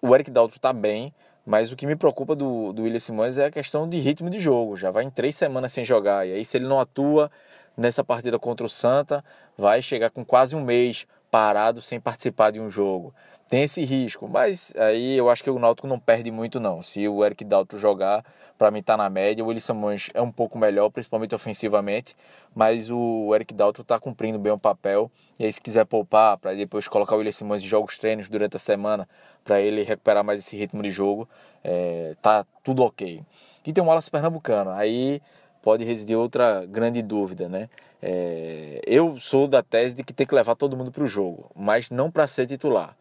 o 0.03 0.15
Eric 0.15 0.31
Dalton 0.31 0.57
está 0.57 0.73
bem, 0.73 1.15
mas 1.45 1.73
o 1.73 1.77
que 1.77 1.87
me 1.87 1.97
preocupa 1.97 2.35
do, 2.35 2.73
do 2.73 2.83
William 2.83 2.99
Simões 2.99 3.39
é 3.39 3.47
a 3.47 3.51
questão 3.51 3.89
de 3.89 3.97
ritmo 3.99 4.29
de 4.29 4.39
jogo. 4.39 4.77
Já 4.77 4.91
vai 4.91 5.05
em 5.05 5.11
três 5.11 5.37
semanas 5.37 5.73
sem 5.73 5.85
jogar. 5.85 6.27
E 6.27 6.33
aí, 6.33 6.45
se 6.45 6.59
ele 6.59 6.67
não 6.67 6.79
atua, 6.79 7.31
nessa 7.77 8.03
partida 8.03 8.39
contra 8.39 8.67
o 8.67 8.69
Santa, 8.69 9.25
vai 9.57 9.81
chegar 9.81 10.11
com 10.11 10.25
quase 10.25 10.57
um 10.57 10.65
mês 10.65 11.07
parado 11.37 11.83
sem 11.83 12.01
participar 12.01 12.51
de 12.51 12.59
um 12.59 12.71
jogo. 12.71 13.15
Tem 13.47 13.65
esse 13.65 13.85
risco, 13.85 14.27
mas 14.27 14.73
aí 14.75 15.19
eu 15.19 15.29
acho 15.29 15.45
que 15.45 15.51
o 15.51 15.59
Náutico 15.59 15.87
não 15.87 16.01
perde 16.01 16.31
muito 16.31 16.59
não. 16.59 16.83
Se 16.83 17.07
o 17.07 17.23
Eric 17.23 17.45
Dalton 17.45 17.77
jogar, 17.77 18.25
para 18.57 18.71
mim 18.71 18.83
tá 18.83 18.97
na 18.97 19.11
média. 19.11 19.45
O 19.45 19.49
Wilson 19.49 19.75
Mons 19.75 20.09
é 20.15 20.23
um 20.23 20.33
pouco 20.33 20.59
melhor, 20.59 20.89
principalmente 20.89 21.35
ofensivamente, 21.35 22.17
mas 22.55 22.91
o 22.91 23.35
Eric 23.35 23.53
Dalton 23.53 23.83
tá 23.83 24.01
cumprindo 24.01 24.39
bem 24.39 24.51
o 24.51 24.59
papel. 24.59 25.11
E 25.39 25.45
aí 25.45 25.53
se 25.53 25.61
quiser 25.61 25.85
poupar 25.85 26.39
para 26.39 26.55
depois 26.55 26.89
colocar 26.89 27.15
o 27.15 27.19
William 27.19 27.33
Simões 27.33 27.63
em 27.63 27.67
jogos 27.67 27.99
treinos 27.99 28.31
durante 28.31 28.57
a 28.57 28.59
semana 28.59 29.07
para 29.45 29.61
ele 29.61 29.83
recuperar 29.83 30.25
mais 30.25 30.41
esse 30.41 30.57
ritmo 30.57 30.83
de 30.83 30.91
jogo, 30.91 31.29
é, 31.63 32.17
tá 32.23 32.47
tudo 32.65 32.83
ok. 32.83 33.23
E 33.67 33.73
tem 33.75 33.85
o 33.85 33.87
Wallace 33.87 34.11
Pernambucano. 34.11 34.71
Aí 34.71 35.21
pode 35.67 35.83
residir 35.83 36.17
outra 36.17 36.65
grande 36.65 37.03
dúvida, 37.03 37.49
né? 37.49 37.69
É, 38.01 38.81
eu 38.87 39.19
sou 39.19 39.49
da 39.49 39.65
tese 39.65 39.97
de 39.97 40.05
que 40.05 40.13
tem 40.13 40.25
que 40.25 40.33
levar 40.33 40.55
todo 40.55 40.77
mundo 40.77 40.93
para 40.93 41.03
o 41.03 41.09
jogo, 41.09 41.51
mas 41.57 41.91
não 41.91 42.09
para 42.09 42.25
ser 42.29 42.47
titular. 42.47 42.97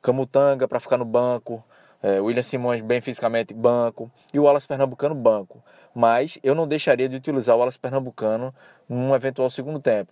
Camutanga 0.00 0.66
para 0.66 0.80
ficar 0.80 0.96
no 0.96 1.04
banco, 1.04 1.62
é, 2.02 2.18
William 2.18 2.42
Simões 2.42 2.80
bem 2.80 3.02
fisicamente, 3.02 3.52
banco, 3.52 4.10
e 4.32 4.38
o 4.38 4.44
Wallace 4.44 4.66
Pernambucano, 4.66 5.14
banco. 5.14 5.62
Mas 5.94 6.38
eu 6.42 6.54
não 6.54 6.66
deixaria 6.66 7.10
de 7.10 7.16
utilizar 7.16 7.54
o 7.54 7.58
Wallace 7.58 7.78
Pernambucano 7.78 8.54
num 8.88 9.14
eventual 9.14 9.50
segundo 9.50 9.78
tempo. 9.78 10.10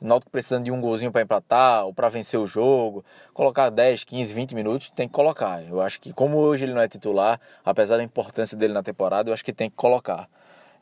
Náutico 0.00 0.32
precisando 0.32 0.64
de 0.64 0.72
um 0.72 0.80
golzinho 0.80 1.12
para 1.12 1.22
empatar 1.22 1.86
ou 1.86 1.94
para 1.94 2.08
vencer 2.08 2.40
o 2.40 2.48
jogo, 2.48 3.04
colocar 3.32 3.70
10, 3.70 4.02
15, 4.02 4.34
20 4.34 4.54
minutos, 4.56 4.90
tem 4.90 5.06
que 5.06 5.14
colocar. 5.14 5.62
Eu 5.62 5.80
acho 5.80 6.00
que 6.00 6.12
como 6.12 6.38
hoje 6.38 6.64
ele 6.64 6.74
não 6.74 6.82
é 6.82 6.88
titular, 6.88 7.40
apesar 7.64 7.98
da 7.98 8.02
importância 8.02 8.56
dele 8.56 8.72
na 8.72 8.82
temporada, 8.82 9.30
eu 9.30 9.34
acho 9.34 9.44
que 9.44 9.52
tem 9.52 9.70
que 9.70 9.76
colocar. 9.76 10.28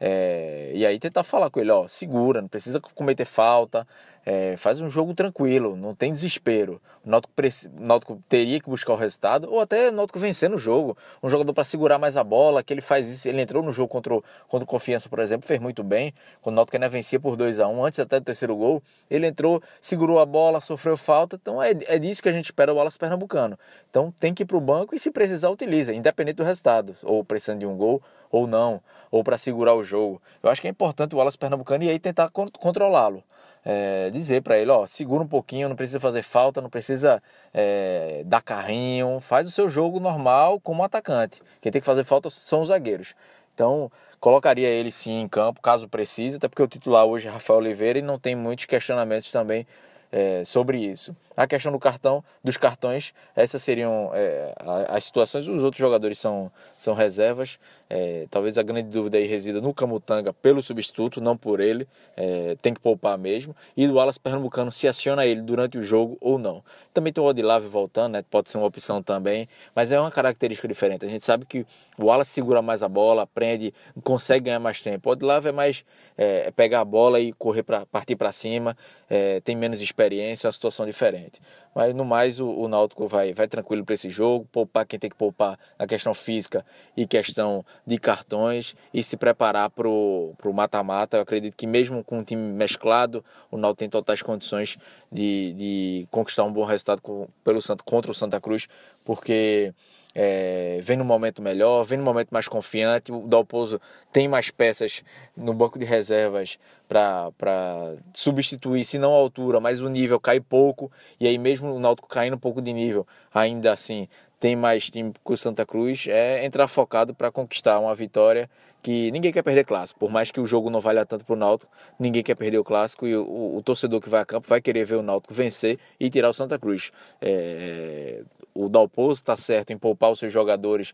É, 0.00 0.70
e 0.74 0.86
aí 0.86 0.98
tentar 0.98 1.24
falar 1.24 1.50
com 1.50 1.60
ele, 1.60 1.70
ó, 1.70 1.88
segura, 1.88 2.40
não 2.40 2.48
precisa 2.48 2.80
cometer 2.80 3.24
falta, 3.24 3.86
é, 4.30 4.58
faz 4.58 4.78
um 4.78 4.90
jogo 4.90 5.14
tranquilo, 5.14 5.74
não 5.74 5.94
tem 5.94 6.12
desespero. 6.12 6.82
O 7.02 7.08
Náutico, 7.08 7.32
o 7.34 7.82
Náutico 7.82 8.22
teria 8.28 8.60
que 8.60 8.68
buscar 8.68 8.92
o 8.92 8.96
resultado, 8.96 9.50
ou 9.50 9.58
até 9.58 9.88
o 9.88 9.92
Náutico 9.92 10.18
vencer 10.18 10.50
no 10.50 10.58
jogo. 10.58 10.98
Um 11.22 11.30
jogador 11.30 11.54
para 11.54 11.64
segurar 11.64 11.96
mais 11.96 12.14
a 12.14 12.22
bola, 12.22 12.62
que 12.62 12.70
ele 12.70 12.82
faz 12.82 13.08
isso, 13.08 13.26
ele 13.26 13.40
entrou 13.40 13.62
no 13.62 13.72
jogo 13.72 13.88
contra 13.88 14.14
o, 14.14 14.22
contra 14.46 14.64
o 14.64 14.66
Confiança, 14.66 15.08
por 15.08 15.20
exemplo, 15.20 15.48
fez 15.48 15.58
muito 15.58 15.82
bem. 15.82 16.12
Quando 16.42 16.52
o 16.52 16.56
Náutico 16.56 16.76
ainda 16.76 16.90
vencia 16.90 17.18
por 17.18 17.36
2 17.36 17.58
a 17.58 17.68
1 17.68 17.84
antes 17.86 18.00
até 18.00 18.20
do 18.20 18.24
terceiro 18.24 18.54
gol, 18.54 18.82
ele 19.10 19.26
entrou, 19.26 19.62
segurou 19.80 20.18
a 20.18 20.26
bola, 20.26 20.60
sofreu 20.60 20.98
falta. 20.98 21.38
Então 21.40 21.62
é, 21.62 21.70
é 21.86 21.98
disso 21.98 22.22
que 22.22 22.28
a 22.28 22.32
gente 22.32 22.44
espera 22.44 22.70
o 22.70 22.76
Wallace 22.76 22.98
Pernambucano. 22.98 23.58
Então 23.88 24.12
tem 24.20 24.34
que 24.34 24.42
ir 24.42 24.46
para 24.46 24.58
o 24.58 24.60
banco 24.60 24.94
e 24.94 24.98
se 24.98 25.10
precisar 25.10 25.48
utiliza, 25.48 25.94
independente 25.94 26.36
do 26.36 26.44
resultado, 26.44 26.94
ou 27.02 27.24
precisando 27.24 27.60
de 27.60 27.66
um 27.66 27.78
gol 27.78 28.02
ou 28.30 28.46
não, 28.46 28.82
ou 29.10 29.24
para 29.24 29.38
segurar 29.38 29.74
o 29.74 29.82
jogo. 29.82 30.20
Eu 30.42 30.50
acho 30.50 30.60
que 30.60 30.68
é 30.68 30.70
importante 30.70 31.14
o 31.14 31.18
Wallace 31.18 31.38
Pernambucano 31.38 31.84
e 31.84 31.88
aí 31.88 31.98
tentar 31.98 32.28
controlá-lo. 32.28 33.24
É, 33.70 34.08
dizer 34.08 34.40
para 34.40 34.56
ele, 34.56 34.70
ó, 34.70 34.86
segura 34.86 35.22
um 35.22 35.28
pouquinho, 35.28 35.68
não 35.68 35.76
precisa 35.76 36.00
fazer 36.00 36.22
falta, 36.22 36.58
não 36.62 36.70
precisa 36.70 37.22
é, 37.52 38.22
dar 38.24 38.40
carrinho, 38.40 39.20
faz 39.20 39.46
o 39.46 39.50
seu 39.50 39.68
jogo 39.68 40.00
normal 40.00 40.58
como 40.58 40.82
atacante. 40.82 41.42
Quem 41.60 41.70
tem 41.70 41.78
que 41.78 41.84
fazer 41.84 42.02
falta 42.02 42.30
são 42.30 42.62
os 42.62 42.68
zagueiros. 42.68 43.14
Então, 43.52 43.92
colocaria 44.18 44.68
ele 44.68 44.90
sim 44.90 45.20
em 45.20 45.28
campo, 45.28 45.60
caso 45.60 45.86
precise, 45.86 46.38
até 46.38 46.48
porque 46.48 46.62
o 46.62 46.66
titular 46.66 47.04
hoje 47.04 47.28
é 47.28 47.30
Rafael 47.30 47.58
Oliveira 47.58 47.98
e 47.98 48.02
não 48.02 48.18
tem 48.18 48.34
muitos 48.34 48.64
questionamentos 48.64 49.30
também 49.30 49.66
é, 50.10 50.44
sobre 50.44 50.78
isso. 50.78 51.14
A 51.36 51.46
questão 51.46 51.70
do 51.70 51.78
cartão, 51.78 52.24
dos 52.42 52.56
cartões, 52.56 53.14
essas 53.36 53.62
seriam 53.62 54.10
é, 54.12 54.52
as 54.88 55.04
situações. 55.04 55.46
Os 55.46 55.62
outros 55.62 55.78
jogadores 55.78 56.18
são, 56.18 56.50
são 56.76 56.94
reservas. 56.94 57.60
É, 57.88 58.26
talvez 58.28 58.58
a 58.58 58.62
grande 58.62 58.90
dúvida 58.90 59.18
aí 59.18 59.24
resida 59.24 59.60
no 59.60 59.72
Camutanga 59.72 60.32
pelo 60.32 60.60
substituto, 60.60 61.20
não 61.20 61.36
por 61.36 61.60
ele. 61.60 61.86
É, 62.16 62.56
tem 62.60 62.74
que 62.74 62.80
poupar 62.80 63.16
mesmo. 63.16 63.54
E 63.76 63.86
do 63.86 64.00
Alas 64.00 64.18
Pernambucano 64.18 64.72
se 64.72 64.88
aciona 64.88 65.24
ele 65.26 65.40
durante 65.40 65.78
o 65.78 65.82
jogo 65.82 66.18
ou 66.20 66.40
não. 66.40 66.64
Também 66.92 67.12
tem 67.12 67.22
o 67.22 67.26
Odilave 67.26 67.68
voltando, 67.68 68.14
né? 68.14 68.24
pode 68.28 68.50
ser 68.50 68.58
uma 68.58 68.66
opção 68.66 69.00
também. 69.00 69.48
Mas 69.76 69.92
é 69.92 70.00
uma 70.00 70.10
característica 70.10 70.66
diferente. 70.66 71.06
A 71.06 71.08
gente 71.08 71.24
sabe 71.24 71.46
que 71.46 71.64
o 71.96 72.06
Wallace 72.06 72.32
segura 72.32 72.60
mais 72.60 72.82
a 72.82 72.88
bola, 72.88 73.22
aprende, 73.22 73.72
consegue 74.02 74.46
ganhar 74.46 74.58
mais 74.58 74.80
tempo. 74.80 75.08
O 75.08 75.12
Odilave 75.12 75.50
é 75.50 75.52
mais 75.52 75.84
é, 76.16 76.50
pegar 76.50 76.80
a 76.80 76.84
bola 76.84 77.20
e 77.20 77.32
correr 77.32 77.62
para 77.62 77.86
partir 77.86 78.16
para 78.16 78.32
cima, 78.32 78.76
é, 79.08 79.40
tem 79.40 79.54
menos 79.54 79.80
experiência, 79.98 80.46
uma 80.46 80.52
situação 80.52 80.86
diferente. 80.86 81.40
Mas 81.74 81.94
no 81.94 82.04
mais, 82.04 82.38
o, 82.38 82.48
o 82.48 82.68
Náutico 82.68 83.06
vai, 83.08 83.32
vai 83.32 83.48
tranquilo 83.48 83.84
para 83.84 83.94
esse 83.94 84.08
jogo, 84.08 84.46
poupar 84.50 84.86
quem 84.86 84.98
tem 84.98 85.10
que 85.10 85.16
poupar 85.16 85.58
na 85.78 85.86
questão 85.86 86.14
física 86.14 86.64
e 86.96 87.06
questão 87.06 87.64
de 87.84 87.98
cartões 87.98 88.76
e 88.94 89.02
se 89.02 89.16
preparar 89.16 89.70
para 89.70 89.88
o 89.88 90.34
mata-mata. 90.54 91.16
Eu 91.16 91.22
acredito 91.22 91.56
que 91.56 91.66
mesmo 91.66 92.04
com 92.04 92.18
um 92.18 92.24
time 92.24 92.52
mesclado, 92.52 93.24
o 93.50 93.56
Náutico 93.56 93.78
tem 93.80 93.88
totais 93.88 94.22
condições 94.22 94.78
de, 95.10 95.52
de 95.54 96.08
conquistar 96.10 96.44
um 96.44 96.52
bom 96.52 96.64
resultado 96.64 97.02
com, 97.02 97.28
pelo 97.42 97.60
Santo, 97.60 97.84
contra 97.84 98.10
o 98.10 98.14
Santa 98.14 98.40
Cruz, 98.40 98.68
porque 99.04 99.74
é, 100.20 100.80
vem 100.82 100.96
no 100.96 101.04
momento 101.04 101.40
melhor, 101.40 101.84
vem 101.84 101.96
no 101.96 102.02
momento 102.02 102.30
mais 102.32 102.48
confiante. 102.48 103.12
O 103.12 103.20
Dalpozo 103.20 103.80
tem 104.12 104.26
mais 104.26 104.50
peças 104.50 105.04
no 105.36 105.54
banco 105.54 105.78
de 105.78 105.84
reservas 105.84 106.58
para 106.88 107.94
substituir, 108.12 108.84
se 108.84 108.98
não 108.98 109.14
a 109.14 109.16
altura, 109.16 109.60
mas 109.60 109.80
o 109.80 109.88
nível 109.88 110.18
cai 110.18 110.40
pouco. 110.40 110.90
E 111.20 111.28
aí, 111.28 111.38
mesmo 111.38 111.72
o 111.72 111.78
Náutico 111.78 112.08
caindo 112.08 112.34
um 112.34 112.38
pouco 112.38 112.60
de 112.60 112.72
nível, 112.72 113.06
ainda 113.32 113.72
assim 113.72 114.08
tem 114.40 114.56
mais 114.56 114.90
time 114.90 115.12
que 115.12 115.32
o 115.32 115.36
Santa 115.36 115.64
Cruz. 115.64 116.06
É 116.08 116.44
entrar 116.44 116.66
focado 116.66 117.14
para 117.14 117.30
conquistar 117.30 117.78
uma 117.78 117.94
vitória 117.94 118.50
que 118.82 119.10
ninguém 119.12 119.32
quer 119.32 119.42
perder 119.42 119.64
clássico. 119.64 120.00
Por 120.00 120.10
mais 120.10 120.30
que 120.30 120.40
o 120.40 120.46
jogo 120.46 120.70
não 120.70 120.80
valha 120.80 121.04
tanto 121.04 121.24
para 121.24 121.34
o 121.34 121.36
Náutico, 121.36 121.70
ninguém 121.98 122.22
quer 122.22 122.34
perder 122.34 122.58
o 122.58 122.64
clássico 122.64 123.06
e 123.06 123.16
o, 123.16 123.56
o, 123.56 123.62
torcedor 123.62 124.00
que 124.00 124.08
vai 124.08 124.20
a 124.20 124.24
campo 124.24 124.48
vai 124.48 124.60
querer 124.60 124.84
ver 124.84 124.96
o 124.96 125.02
Náutico 125.02 125.34
vencer 125.34 125.78
e 125.98 126.08
tirar 126.10 126.28
o 126.28 126.32
Santa 126.32 126.58
Cruz. 126.58 126.90
É, 127.20 128.22
o 128.64 128.68
Dalpozo 128.68 129.20
está 129.20 129.36
certo 129.36 129.72
em 129.72 129.78
poupar 129.78 130.10
os 130.10 130.18
seus 130.18 130.32
jogadores 130.32 130.92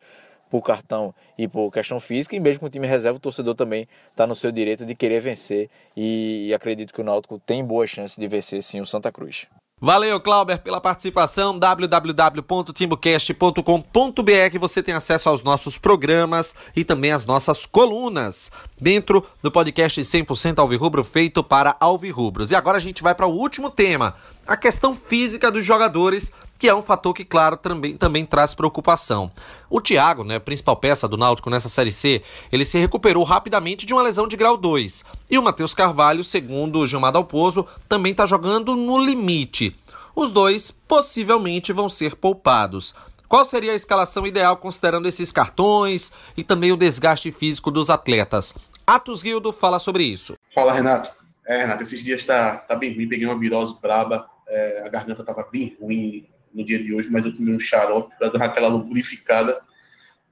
por 0.51 0.63
cartão 0.63 1.15
e 1.37 1.49
por 1.49 1.71
questão 1.73 1.99
física, 1.99 2.37
e 2.37 2.41
mesmo 2.41 2.61
com 2.61 2.67
o 2.67 2.71
time 2.71 2.87
reserva, 2.87 3.17
o 3.17 3.21
torcedor 3.21 3.55
também 3.55 3.89
está 4.11 4.27
no 4.27 4.37
seu 4.37 4.53
direito 4.53 4.85
de 4.85 4.95
querer 4.95 5.21
vencer, 5.21 5.69
e, 5.97 6.49
e 6.49 6.55
acredito 6.55 6.93
que 6.93 7.01
o 7.01 7.05
Náutico 7.05 7.39
tem 7.39 7.65
boas 7.65 7.91
chances 7.91 8.17
de 8.17 8.29
vencer 8.29 8.63
sim 8.63 8.81
o 8.81 8.87
Santa 8.87 9.11
Cruz. 9.11 9.47
Valeu, 9.81 10.21
Clauber, 10.21 10.63
pela 10.63 10.81
participação. 10.81 11.59
www.timbocast.com.br 11.59 14.59
você 14.59 14.83
tem 14.83 14.95
acesso 14.95 15.29
aos 15.29 15.43
nossos 15.43 15.77
programas 15.77 16.57
e 16.75 16.83
também 16.85 17.13
às 17.13 17.27
nossas 17.27 17.67
colunas 17.67 18.51
dentro 18.81 19.23
do 19.43 19.51
podcast 19.51 20.01
100% 20.01 20.59
Alvirrubro 20.59 21.05
feito 21.05 21.45
para 21.45 21.77
Alvirrubros. 21.81 22.51
E 22.51 22.55
agora 22.55 22.79
a 22.79 22.81
gente 22.81 23.03
vai 23.03 23.15
para 23.15 23.27
o 23.27 23.37
último 23.37 23.69
tema, 23.69 24.17
a 24.47 24.57
questão 24.57 24.95
física 24.95 25.51
dos 25.51 25.65
jogadores 25.65 26.33
que 26.59 26.69
é 26.69 26.75
um 26.75 26.81
fator 26.81 27.13
que, 27.13 27.25
claro, 27.25 27.57
também, 27.57 27.97
também 27.97 28.25
traz 28.25 28.55
preocupação. 28.55 29.31
O 29.69 29.81
Thiago, 29.81 30.25
né, 30.25 30.39
principal 30.39 30.77
peça 30.77 31.07
do 31.07 31.17
Náutico 31.17 31.51
nessa 31.51 31.69
Série 31.69 31.93
C, 31.93 32.23
ele 32.51 32.65
se 32.65 32.79
recuperou 32.79 33.23
rapidamente 33.23 33.85
de 33.85 33.93
uma 33.93 34.03
lesão 34.03 34.27
de 34.27 34.37
grau 34.37 34.57
2. 34.57 35.05
E 35.31 35.39
o 35.39 35.43
Matheus 35.43 35.75
Carvalho, 35.75 36.25
segundo 36.25 36.79
o 36.79 36.87
Gilmar 36.87 37.13
Dalpozo, 37.13 37.67
também 37.89 38.13
está 38.13 38.25
jogando 38.25 38.77
no 38.77 38.99
limite. 38.99 39.77
Os 40.15 40.31
dois 40.31 40.71
possivelmente 40.71 41.73
vão 41.73 41.89
ser 41.89 42.15
poupados. 42.15 42.95
Qual 43.29 43.45
seria 43.45 43.73
a 43.73 43.77
escalação 43.77 44.27
ideal 44.27 44.57
considerando 44.57 45.09
esses 45.09 45.33
cartões 45.33 46.13
e 46.37 46.45
também 46.45 46.71
o 46.71 46.77
desgaste 46.77 47.33
físico 47.33 47.71
dos 47.71 47.91
atletas? 47.91 48.55
Atos 48.87 49.23
Guildo 49.23 49.53
fala 49.53 49.79
sobre 49.79 50.05
isso. 50.05 50.35
Fala, 50.55 50.73
Renato. 50.73 51.11
É, 51.47 51.59
Renato, 51.59 51.83
esses 51.83 52.03
dias 52.03 52.23
tá, 52.23 52.57
tá 52.57 52.77
bem 52.77 52.95
ruim, 52.95 53.09
peguei 53.09 53.27
uma 53.27 53.39
virose 53.39 53.77
braba, 53.83 54.27
é, 54.49 54.83
a 54.85 54.89
garganta 54.89 55.25
tava 55.25 55.49
bem 55.51 55.77
ruim, 55.81 56.27
no 56.55 56.65
dia 56.65 56.81
de 56.81 56.95
hoje, 56.95 57.11
mas 57.11 57.25
eu 57.25 57.35
tomei 57.35 57.55
um 57.55 57.59
xarope 57.59 58.17
para 58.17 58.31
dar 58.31 58.45
aquela 58.45 58.69
lubrificada 58.69 59.61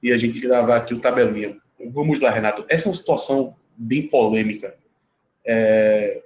e 0.01 0.11
a 0.11 0.17
gente 0.17 0.39
gravar 0.39 0.77
aqui 0.77 0.93
o 0.93 0.99
tabelinha. 0.99 1.57
Vamos 1.91 2.19
lá, 2.19 2.31
Renato. 2.31 2.65
Essa 2.69 2.87
é 2.87 2.89
uma 2.89 2.95
situação 2.95 3.55
bem 3.75 4.07
polêmica. 4.07 4.75
É... 5.45 6.23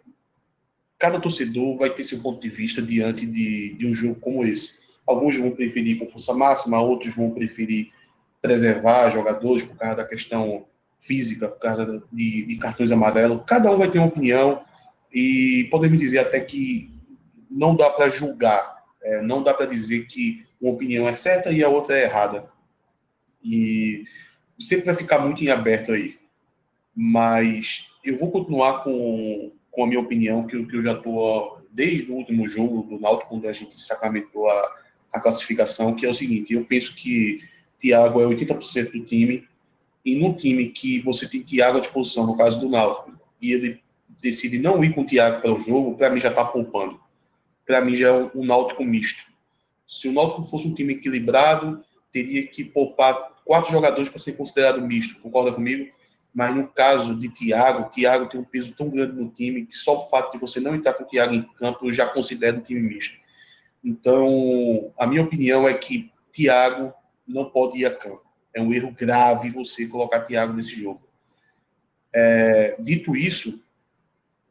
Cada 1.00 1.20
torcedor 1.20 1.75
vai 1.75 1.89
ter 1.89 2.03
seu 2.03 2.20
ponto 2.20 2.39
de 2.39 2.50
vista 2.50 2.82
diante 2.82 3.25
de, 3.25 3.75
de 3.75 3.88
um 3.88 3.94
jogo 3.94 4.20
como 4.20 4.44
esse. 4.44 4.79
Alguns 5.06 5.36
vão 5.36 5.51
preferir 5.51 5.98
com 5.98 6.08
força 6.08 6.34
máxima, 6.34 6.79
outros 6.79 7.15
vão 7.15 7.32
preferir 7.32 7.91
preservar 8.41 9.10
jogadores 9.10 9.63
por 9.63 9.75
causa 9.77 9.98
da 9.98 10.06
questão 10.06 10.65
física, 11.00 11.48
por 11.48 11.60
causa 11.60 12.03
de, 12.12 12.46
de 12.46 12.56
cartões 12.58 12.91
amarelos. 12.91 13.41
Cada 13.48 13.72
um 13.72 13.77
vai 13.77 13.89
ter 13.89 14.00
uma 14.00 14.08
opinião 14.08 14.63
e 15.13 15.67
podemos 15.72 15.98
dizer 15.98 16.20
até 16.20 16.39
que 16.39 16.96
não 17.49 17.75
dá 17.75 17.89
para 17.89 18.09
julgar 18.09 18.77
é, 19.07 19.21
não 19.21 19.41
dá 19.41 19.53
para 19.53 19.65
dizer 19.65 20.05
que 20.07 20.45
uma 20.61 20.73
opinião 20.73 21.07
é 21.07 21.13
certa 21.13 21.51
e 21.51 21.63
a 21.63 21.69
outra 21.69 21.97
é 21.97 22.03
errada. 22.03 22.49
E 23.43 24.03
sempre 24.59 24.87
vai 24.87 24.95
ficar 24.95 25.19
muito 25.19 25.43
em 25.43 25.49
aberto 25.49 25.91
aí. 25.91 26.17
Mas 26.93 27.87
eu 28.03 28.17
vou 28.17 28.31
continuar 28.31 28.83
com, 28.83 29.51
com 29.71 29.83
a 29.83 29.87
minha 29.87 29.99
opinião, 29.99 30.45
que, 30.45 30.65
que 30.65 30.75
eu 30.75 30.83
já 30.83 30.93
estou 30.93 31.61
desde 31.71 32.11
o 32.11 32.15
último 32.15 32.49
jogo 32.49 32.83
do 32.83 32.99
Náutico, 32.99 33.29
quando 33.29 33.47
a 33.47 33.53
gente 33.53 33.79
sacramentou 33.79 34.49
a, 34.49 34.75
a 35.13 35.19
classificação, 35.21 35.95
que 35.95 36.05
é 36.05 36.09
o 36.09 36.13
seguinte, 36.13 36.53
eu 36.53 36.65
penso 36.65 36.95
que 36.95 37.41
Thiago 37.79 38.19
é 38.19 38.25
80% 38.25 38.91
do 38.91 39.05
time, 39.05 39.47
e 40.03 40.15
no 40.15 40.33
time 40.33 40.69
que 40.69 40.99
você 41.01 41.29
tem 41.29 41.43
Thiago 41.43 41.77
à 41.77 41.81
disposição, 41.81 42.25
no 42.25 42.35
caso 42.35 42.59
do 42.59 42.69
Náutico, 42.69 43.17
e 43.39 43.53
ele 43.53 43.79
decide 44.21 44.57
não 44.57 44.83
ir 44.83 44.95
com 44.95 45.01
o 45.01 45.05
Thiago 45.05 45.41
para 45.41 45.53
o 45.53 45.59
jogo, 45.61 45.95
para 45.95 46.09
mim 46.09 46.19
já 46.19 46.29
está 46.29 46.43
poupando 46.43 46.99
para 47.67 47.81
mim 47.81 47.93
já 47.93 48.07
é 48.07 48.13
um, 48.13 48.45
Náutico 48.45 48.83
misto. 48.83 49.25
Se 49.86 50.07
o 50.07 50.13
Náutico 50.13 50.45
fosse 50.45 50.67
um 50.67 50.74
time 50.74 50.93
equilibrado, 50.93 51.83
teria 52.12 52.47
que 52.47 52.63
poupar 52.63 53.36
quatro 53.45 53.71
jogadores 53.71 54.09
para 54.09 54.19
ser 54.19 54.33
considerado 54.33 54.81
misto, 54.81 55.19
concorda 55.19 55.51
comigo? 55.51 55.93
Mas 56.33 56.55
no 56.55 56.67
caso 56.67 57.13
de 57.15 57.29
Thiago, 57.29 57.89
Thiago 57.89 58.27
tem 58.27 58.39
um 58.39 58.43
peso 58.43 58.74
tão 58.74 58.89
grande 58.89 59.13
no 59.13 59.29
time 59.29 59.65
que 59.65 59.75
só 59.75 59.97
o 59.97 60.09
fato 60.09 60.31
de 60.31 60.38
você 60.38 60.59
não 60.59 60.74
entrar 60.75 60.93
com 60.93 61.03
o 61.03 61.07
Thiago 61.07 61.33
em 61.33 61.41
campo 61.41 61.88
eu 61.88 61.93
já 61.93 62.05
considero 62.05 62.57
um 62.57 62.62
time 62.62 62.79
misto. 62.81 63.19
Então, 63.83 64.93
a 64.97 65.05
minha 65.05 65.24
opinião 65.24 65.67
é 65.67 65.74
que 65.74 66.12
Thiago 66.31 66.93
não 67.27 67.50
pode 67.50 67.79
ir 67.79 67.86
a 67.86 67.93
campo. 67.93 68.24
É 68.53 68.62
um 68.62 68.71
erro 68.74 68.91
grave 68.91 69.50
você 69.50 69.86
colocar 69.88 70.21
Thiago 70.21 70.53
nesse 70.53 70.81
jogo. 70.81 71.01
É, 72.13 72.75
dito 72.79 73.15
isso, 73.15 73.62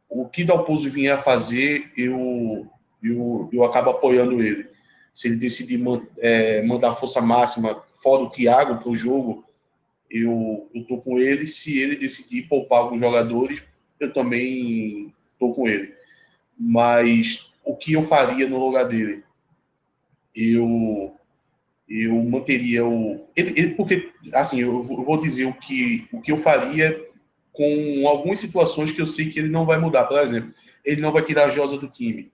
o 0.08 0.28
que 0.28 0.44
Dalpozo 0.44 0.90
vinha 0.90 1.14
a 1.14 1.18
fazer, 1.18 1.92
eu 1.96 2.70
eu, 3.02 3.48
eu 3.52 3.64
acabo 3.64 3.90
apoiando 3.90 4.42
ele. 4.42 4.68
Se 5.12 5.28
ele 5.28 5.36
decidir 5.36 5.82
é, 6.18 6.62
mandar 6.62 6.94
força 6.94 7.20
máxima 7.20 7.82
fora 8.02 8.22
o 8.22 8.30
Thiago 8.30 8.78
para 8.78 8.90
o 8.90 8.96
jogo, 8.96 9.44
eu 10.10 10.68
estou 10.74 11.00
com 11.00 11.18
ele. 11.18 11.46
Se 11.46 11.78
ele 11.78 11.96
decidir 11.96 12.48
poupar 12.48 12.80
alguns 12.80 13.00
jogadores, 13.00 13.62
eu 13.98 14.12
também 14.12 15.12
estou 15.32 15.54
com 15.54 15.66
ele. 15.66 15.94
Mas 16.58 17.50
o 17.64 17.74
que 17.74 17.94
eu 17.94 18.02
faria 18.02 18.48
no 18.48 18.58
lugar 18.58 18.86
dele? 18.86 19.24
Eu 20.34 21.12
eu 21.88 22.16
manteria 22.24 22.84
o 22.84 23.28
ele, 23.36 23.54
ele, 23.56 23.74
porque 23.74 24.10
assim 24.32 24.60
eu 24.60 24.82
vou 24.82 25.20
dizer 25.20 25.44
o 25.44 25.54
que 25.54 26.08
o 26.12 26.20
que 26.20 26.32
eu 26.32 26.38
faria 26.38 27.00
com 27.52 28.08
algumas 28.08 28.40
situações 28.40 28.90
que 28.90 29.00
eu 29.00 29.06
sei 29.06 29.28
que 29.28 29.38
ele 29.38 29.48
não 29.48 29.64
vai 29.64 29.78
mudar 29.78 30.04
por 30.06 30.18
exemplo 30.18 30.52
ele 30.84 31.00
não 31.00 31.12
vai 31.12 31.22
tirar 31.24 31.44
a 31.44 31.50
Josa 31.50 31.78
do 31.78 31.88
time 31.88 32.32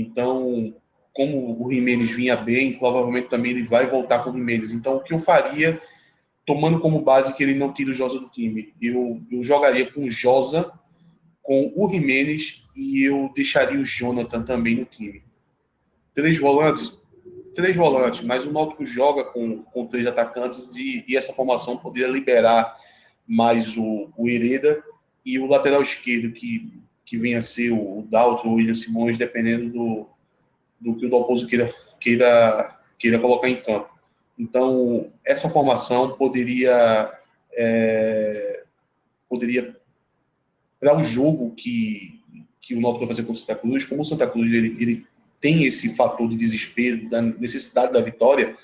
então 0.00 0.74
como 1.16 1.64
o 1.64 1.72
Jimenez 1.72 2.10
vinha 2.10 2.36
bem, 2.36 2.74
provavelmente 2.74 3.30
também 3.30 3.52
ele 3.52 3.62
vai 3.62 3.88
voltar 3.88 4.22
com 4.22 4.28
o 4.28 4.32
Jimenez. 4.34 4.70
Então, 4.70 4.96
o 4.96 5.00
que 5.00 5.14
eu 5.14 5.18
faria, 5.18 5.80
tomando 6.44 6.78
como 6.78 7.00
base 7.00 7.32
que 7.32 7.42
ele 7.42 7.54
não 7.54 7.72
tira 7.72 7.90
o 7.90 7.94
Josa 7.94 8.20
do 8.20 8.28
time, 8.28 8.74
eu, 8.82 9.22
eu 9.32 9.42
jogaria 9.42 9.90
com 9.90 10.04
o 10.04 10.10
Josa, 10.10 10.70
com 11.42 11.72
o 11.74 11.88
Jimenez 11.90 12.62
e 12.76 13.02
eu 13.08 13.32
deixaria 13.34 13.80
o 13.80 13.84
Jonathan 13.84 14.42
também 14.42 14.76
no 14.76 14.84
time. 14.84 15.22
Três 16.14 16.38
volantes? 16.38 17.02
Três 17.54 17.74
volantes, 17.74 18.20
mas 18.20 18.44
o 18.44 18.52
Náutico 18.52 18.84
joga 18.84 19.24
com, 19.24 19.62
com 19.62 19.86
três 19.86 20.06
atacantes 20.06 20.76
e, 20.76 21.02
e 21.08 21.16
essa 21.16 21.32
formação 21.32 21.78
poderia 21.78 22.08
liberar 22.08 22.76
mais 23.26 23.74
o, 23.74 24.10
o 24.14 24.28
Hereda 24.28 24.84
e 25.24 25.38
o 25.38 25.46
lateral 25.46 25.80
esquerdo, 25.80 26.30
que, 26.32 26.70
que 27.06 27.16
venha 27.16 27.38
a 27.38 27.42
ser 27.42 27.70
o, 27.70 28.04
Dalton 28.10 28.48
ou 28.48 28.54
o 28.54 28.56
William 28.56 28.74
Simões, 28.74 29.16
dependendo 29.16 29.70
do, 29.70 30.06
do 30.80 30.96
que 30.96 31.06
o 31.06 31.10
Dalpozo 31.10 31.46
queira, 31.46 31.72
queira, 32.00 32.78
queira 32.98 33.18
colocar 33.18 33.48
em 33.48 33.62
campo. 33.62 33.88
Então, 34.36 35.10
essa 35.24 35.48
formação 35.48 36.16
poderia, 36.16 37.16
é, 37.52 38.64
poderia 39.28 39.76
para 40.78 40.98
o 40.98 41.04
jogo 41.04 41.54
que, 41.54 42.20
que 42.60 42.74
o 42.74 42.80
Náutico 42.80 43.06
vai 43.06 43.14
fazer 43.14 43.24
com 43.24 43.32
o 43.32 43.36
Santa 43.36 43.54
Cruz, 43.54 43.84
como 43.86 44.02
o 44.02 44.04
Santa 44.04 44.26
Cruz 44.26 44.52
ele, 44.52 44.76
ele 44.78 45.06
tem 45.40 45.64
esse 45.64 45.94
fator 45.94 46.28
de 46.28 46.36
desespero, 46.36 47.08
da 47.08 47.22
necessidade 47.22 47.92
da 47.92 48.00
vitória, 48.00 48.56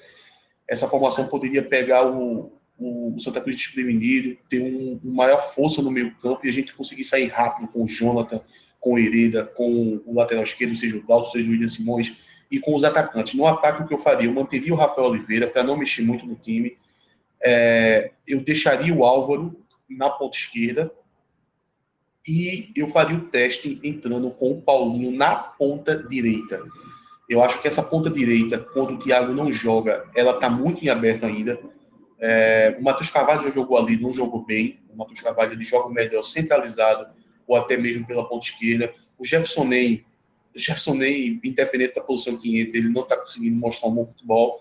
essa 0.68 0.88
formação 0.88 1.28
poderia 1.28 1.62
pegar 1.62 2.10
o, 2.10 2.52
o 2.78 3.18
Santa 3.20 3.40
Cruz 3.40 3.56
desprevenido, 3.56 4.36
ter 4.48 4.60
um, 4.60 5.00
uma 5.04 5.24
maior 5.24 5.42
força 5.42 5.80
no 5.80 5.90
meio 5.90 6.14
campo 6.16 6.40
e 6.44 6.48
a 6.48 6.52
gente 6.52 6.74
conseguir 6.74 7.04
sair 7.04 7.26
rápido 7.26 7.68
com 7.68 7.84
o 7.84 7.88
Jonathan, 7.88 8.40
com 8.80 8.94
o 8.94 8.98
Hereda, 8.98 9.44
com 9.44 10.02
o 10.04 10.14
lateral 10.14 10.42
esquerdo, 10.42 10.74
seja 10.74 10.96
o 10.96 11.06
Dalton, 11.06 11.30
seja 11.30 11.48
o 11.48 11.52
William 11.52 11.68
Simões, 11.68 12.16
e 12.50 12.58
com 12.58 12.74
os 12.74 12.84
atacantes. 12.84 13.34
No 13.34 13.46
ataque, 13.46 13.82
o 13.82 13.86
que 13.86 13.94
eu 13.94 13.98
faria? 13.98 14.28
Eu 14.28 14.34
manteria 14.34 14.74
o 14.74 14.76
Rafael 14.76 15.08
Oliveira 15.08 15.46
para 15.46 15.62
não 15.62 15.76
mexer 15.76 16.02
muito 16.02 16.26
no 16.26 16.34
time. 16.34 16.76
É, 17.42 18.10
eu 18.26 18.40
deixaria 18.40 18.94
o 18.94 19.04
Álvaro 19.04 19.56
na 19.88 20.10
ponta 20.10 20.36
esquerda 20.36 20.92
e 22.26 22.70
eu 22.76 22.88
faria 22.88 23.16
o 23.16 23.22
teste 23.22 23.80
entrando 23.82 24.30
com 24.30 24.52
o 24.52 24.62
Paulinho 24.62 25.10
na 25.10 25.34
ponta 25.34 25.96
direita. 25.96 26.62
Eu 27.28 27.42
acho 27.42 27.60
que 27.60 27.68
essa 27.68 27.82
ponta 27.82 28.10
direita, 28.10 28.58
quando 28.58 28.94
o 28.94 28.98
Thiago 28.98 29.32
não 29.32 29.50
joga, 29.50 30.04
ela 30.14 30.34
está 30.34 30.50
muito 30.50 30.84
em 30.84 30.88
aberto 30.88 31.24
ainda. 31.24 31.58
É, 32.24 32.76
o 32.78 32.84
Matheus 32.84 33.10
Carvalho 33.10 33.42
já 33.42 33.50
jogou 33.50 33.76
ali, 33.76 34.00
não 34.00 34.12
jogou 34.12 34.44
bem. 34.44 34.78
O 34.94 34.96
Matheus 34.96 35.20
Carvalho 35.20 35.54
ele 35.54 35.64
joga 35.64 35.92
melhor 35.92 36.22
centralizado 36.22 37.12
ou 37.48 37.56
até 37.56 37.76
mesmo 37.76 38.06
pela 38.06 38.28
ponta 38.28 38.46
esquerda. 38.46 38.94
O 39.18 39.26
Jefferson 39.26 39.64
Ney, 39.64 40.04
o 40.54 40.58
Jefferson 40.58 40.94
Ney, 40.94 41.40
independente 41.42 41.96
da 41.96 42.00
posição 42.00 42.36
que 42.36 42.60
entra, 42.60 42.78
ele 42.78 42.90
não 42.90 43.02
está 43.02 43.16
conseguindo 43.16 43.56
mostrar 43.56 43.88
um 43.88 43.94
bom 43.94 44.06
futebol. 44.06 44.60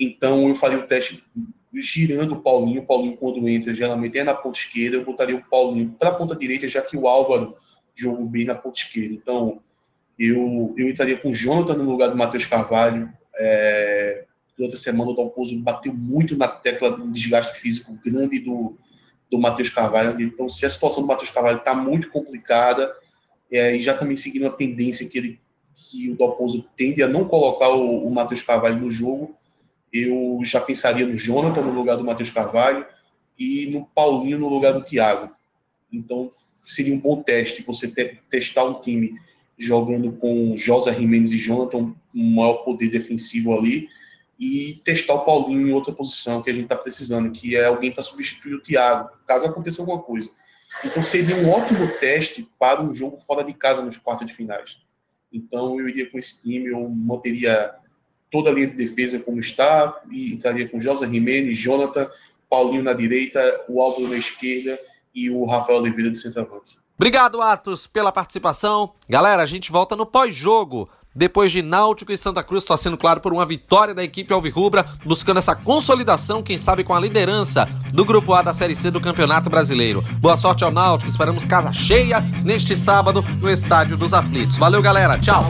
Então 0.00 0.48
eu 0.48 0.56
faria 0.56 0.78
o 0.78 0.82
teste 0.82 1.22
girando 1.72 2.34
o 2.34 2.42
Paulinho. 2.42 2.82
O 2.82 2.86
Paulinho, 2.86 3.16
quando 3.16 3.48
entra, 3.48 3.72
geralmente 3.72 4.18
é 4.18 4.24
na 4.24 4.34
ponta 4.34 4.58
esquerda. 4.58 4.96
Eu 4.96 5.04
botaria 5.04 5.36
o 5.36 5.44
Paulinho 5.44 5.94
para 5.96 6.08
a 6.08 6.14
ponta 6.14 6.34
direita, 6.34 6.66
já 6.66 6.82
que 6.82 6.96
o 6.96 7.06
Álvaro 7.06 7.56
jogou 7.94 8.26
bem 8.26 8.44
na 8.44 8.56
ponta 8.56 8.80
esquerda. 8.80 9.14
Então 9.14 9.62
eu, 10.18 10.74
eu 10.76 10.88
entraria 10.88 11.18
com 11.18 11.30
o 11.30 11.34
Jonathan 11.34 11.74
no 11.74 11.88
lugar 11.88 12.08
do 12.08 12.16
Matheus 12.16 12.46
Carvalho. 12.46 13.12
É, 13.38 14.25
durante 14.56 14.74
a 14.74 14.78
semana 14.78 15.10
o 15.10 15.14
Dalpozo 15.14 15.58
bateu 15.60 15.92
muito 15.92 16.36
na 16.36 16.48
tecla 16.48 16.90
do 16.90 17.10
desgaste 17.10 17.58
físico 17.60 17.98
grande 18.04 18.38
do, 18.38 18.74
do 19.30 19.38
Matheus 19.38 19.68
Carvalho. 19.68 20.20
Então, 20.20 20.48
se 20.48 20.64
a 20.64 20.70
situação 20.70 21.02
do 21.02 21.06
Matheus 21.06 21.30
Carvalho 21.30 21.58
está 21.58 21.74
muito 21.74 22.10
complicada, 22.10 22.92
é, 23.50 23.76
e 23.76 23.82
já 23.82 23.96
também 23.96 24.16
seguindo 24.16 24.46
a 24.46 24.50
tendência 24.50 25.06
que, 25.06 25.18
ele, 25.18 25.40
que 25.74 26.10
o 26.10 26.16
Dalpozo 26.16 26.64
tende 26.76 27.02
a 27.02 27.08
não 27.08 27.26
colocar 27.26 27.70
o, 27.70 28.06
o 28.06 28.10
Matheus 28.10 28.42
Carvalho 28.42 28.80
no 28.80 28.90
jogo, 28.90 29.36
eu 29.92 30.38
já 30.42 30.60
pensaria 30.60 31.06
no 31.06 31.16
Jonathan 31.16 31.62
no 31.62 31.72
lugar 31.72 31.96
do 31.96 32.04
Matheus 32.04 32.30
Carvalho 32.30 32.84
e 33.38 33.66
no 33.66 33.84
Paulinho 33.94 34.38
no 34.38 34.48
lugar 34.48 34.72
do 34.72 34.82
Thiago. 34.82 35.30
Então, 35.92 36.28
seria 36.30 36.94
um 36.94 36.98
bom 36.98 37.22
teste 37.22 37.62
você 37.62 37.88
ter, 37.88 38.20
testar 38.28 38.64
um 38.64 38.80
time 38.80 39.14
jogando 39.56 40.12
com 40.12 40.56
Josa 40.56 40.92
Jimenez 40.92 41.32
e 41.32 41.38
Jonathan, 41.38 41.94
um 42.14 42.34
maior 42.34 42.64
poder 42.64 42.88
defensivo 42.88 43.54
ali, 43.54 43.88
e 44.38 44.80
testar 44.84 45.14
o 45.14 45.24
Paulinho 45.24 45.68
em 45.68 45.72
outra 45.72 45.92
posição 45.92 46.42
que 46.42 46.50
a 46.50 46.52
gente 46.52 46.64
está 46.64 46.76
precisando, 46.76 47.30
que 47.32 47.56
é 47.56 47.64
alguém 47.64 47.90
para 47.90 48.02
substituir 48.02 48.54
o 48.54 48.62
Thiago, 48.62 49.10
caso 49.26 49.46
aconteça 49.46 49.80
alguma 49.80 50.00
coisa. 50.00 50.30
Então 50.84 51.02
seria 51.02 51.36
um 51.36 51.50
ótimo 51.50 51.88
teste 51.98 52.48
para 52.58 52.82
um 52.82 52.94
jogo 52.94 53.16
fora 53.16 53.42
de 53.42 53.54
casa 53.54 53.82
nos 53.82 53.96
quartos 53.96 54.26
de 54.26 54.34
finais. 54.34 54.76
Então 55.32 55.78
eu 55.80 55.88
iria 55.88 56.10
com 56.10 56.18
esse 56.18 56.40
time, 56.40 56.66
eu 56.70 56.88
manteria 56.88 57.74
toda 58.30 58.50
a 58.50 58.52
linha 58.52 58.66
de 58.66 58.76
defesa 58.76 59.18
como 59.18 59.40
está, 59.40 60.02
e 60.10 60.34
entraria 60.34 60.68
com 60.68 60.80
José 60.80 61.06
Jimenez, 61.06 61.56
Jonathan, 61.56 62.10
Paulinho 62.50 62.82
na 62.82 62.92
direita, 62.92 63.64
o 63.68 63.80
Álvaro 63.80 64.08
na 64.08 64.16
esquerda 64.16 64.78
e 65.14 65.30
o 65.30 65.44
Rafael 65.46 65.78
Oliveira 65.78 66.10
de 66.10 66.18
centroavante. 66.18 66.78
Obrigado, 66.96 67.42
Atos, 67.42 67.86
pela 67.86 68.12
participação. 68.12 68.94
Galera, 69.08 69.42
a 69.42 69.46
gente 69.46 69.70
volta 69.70 69.94
no 69.94 70.06
pós-jogo 70.06 70.88
depois 71.16 71.50
de 71.50 71.62
Náutico 71.62 72.12
e 72.12 72.16
Santa 72.16 72.44
Cruz 72.44 72.62
torcendo, 72.62 72.98
claro, 72.98 73.20
por 73.20 73.32
uma 73.32 73.46
vitória 73.46 73.94
da 73.94 74.04
equipe 74.04 74.32
Alvirrubra, 74.32 74.84
buscando 75.04 75.38
essa 75.38 75.56
consolidação, 75.56 76.42
quem 76.42 76.58
sabe 76.58 76.84
com 76.84 76.94
a 76.94 77.00
liderança 77.00 77.66
do 77.92 78.04
Grupo 78.04 78.34
A 78.34 78.42
da 78.42 78.52
Série 78.52 78.76
C 78.76 78.90
do 78.90 79.00
Campeonato 79.00 79.48
Brasileiro. 79.48 80.04
Boa 80.20 80.36
sorte 80.36 80.62
ao 80.62 80.70
Náutico, 80.70 81.08
esperamos 81.08 81.44
casa 81.44 81.72
cheia 81.72 82.20
neste 82.44 82.76
sábado 82.76 83.24
no 83.40 83.50
Estádio 83.50 83.96
dos 83.96 84.12
Aflitos. 84.12 84.58
Valeu, 84.58 84.82
galera, 84.82 85.18
tchau! 85.18 85.46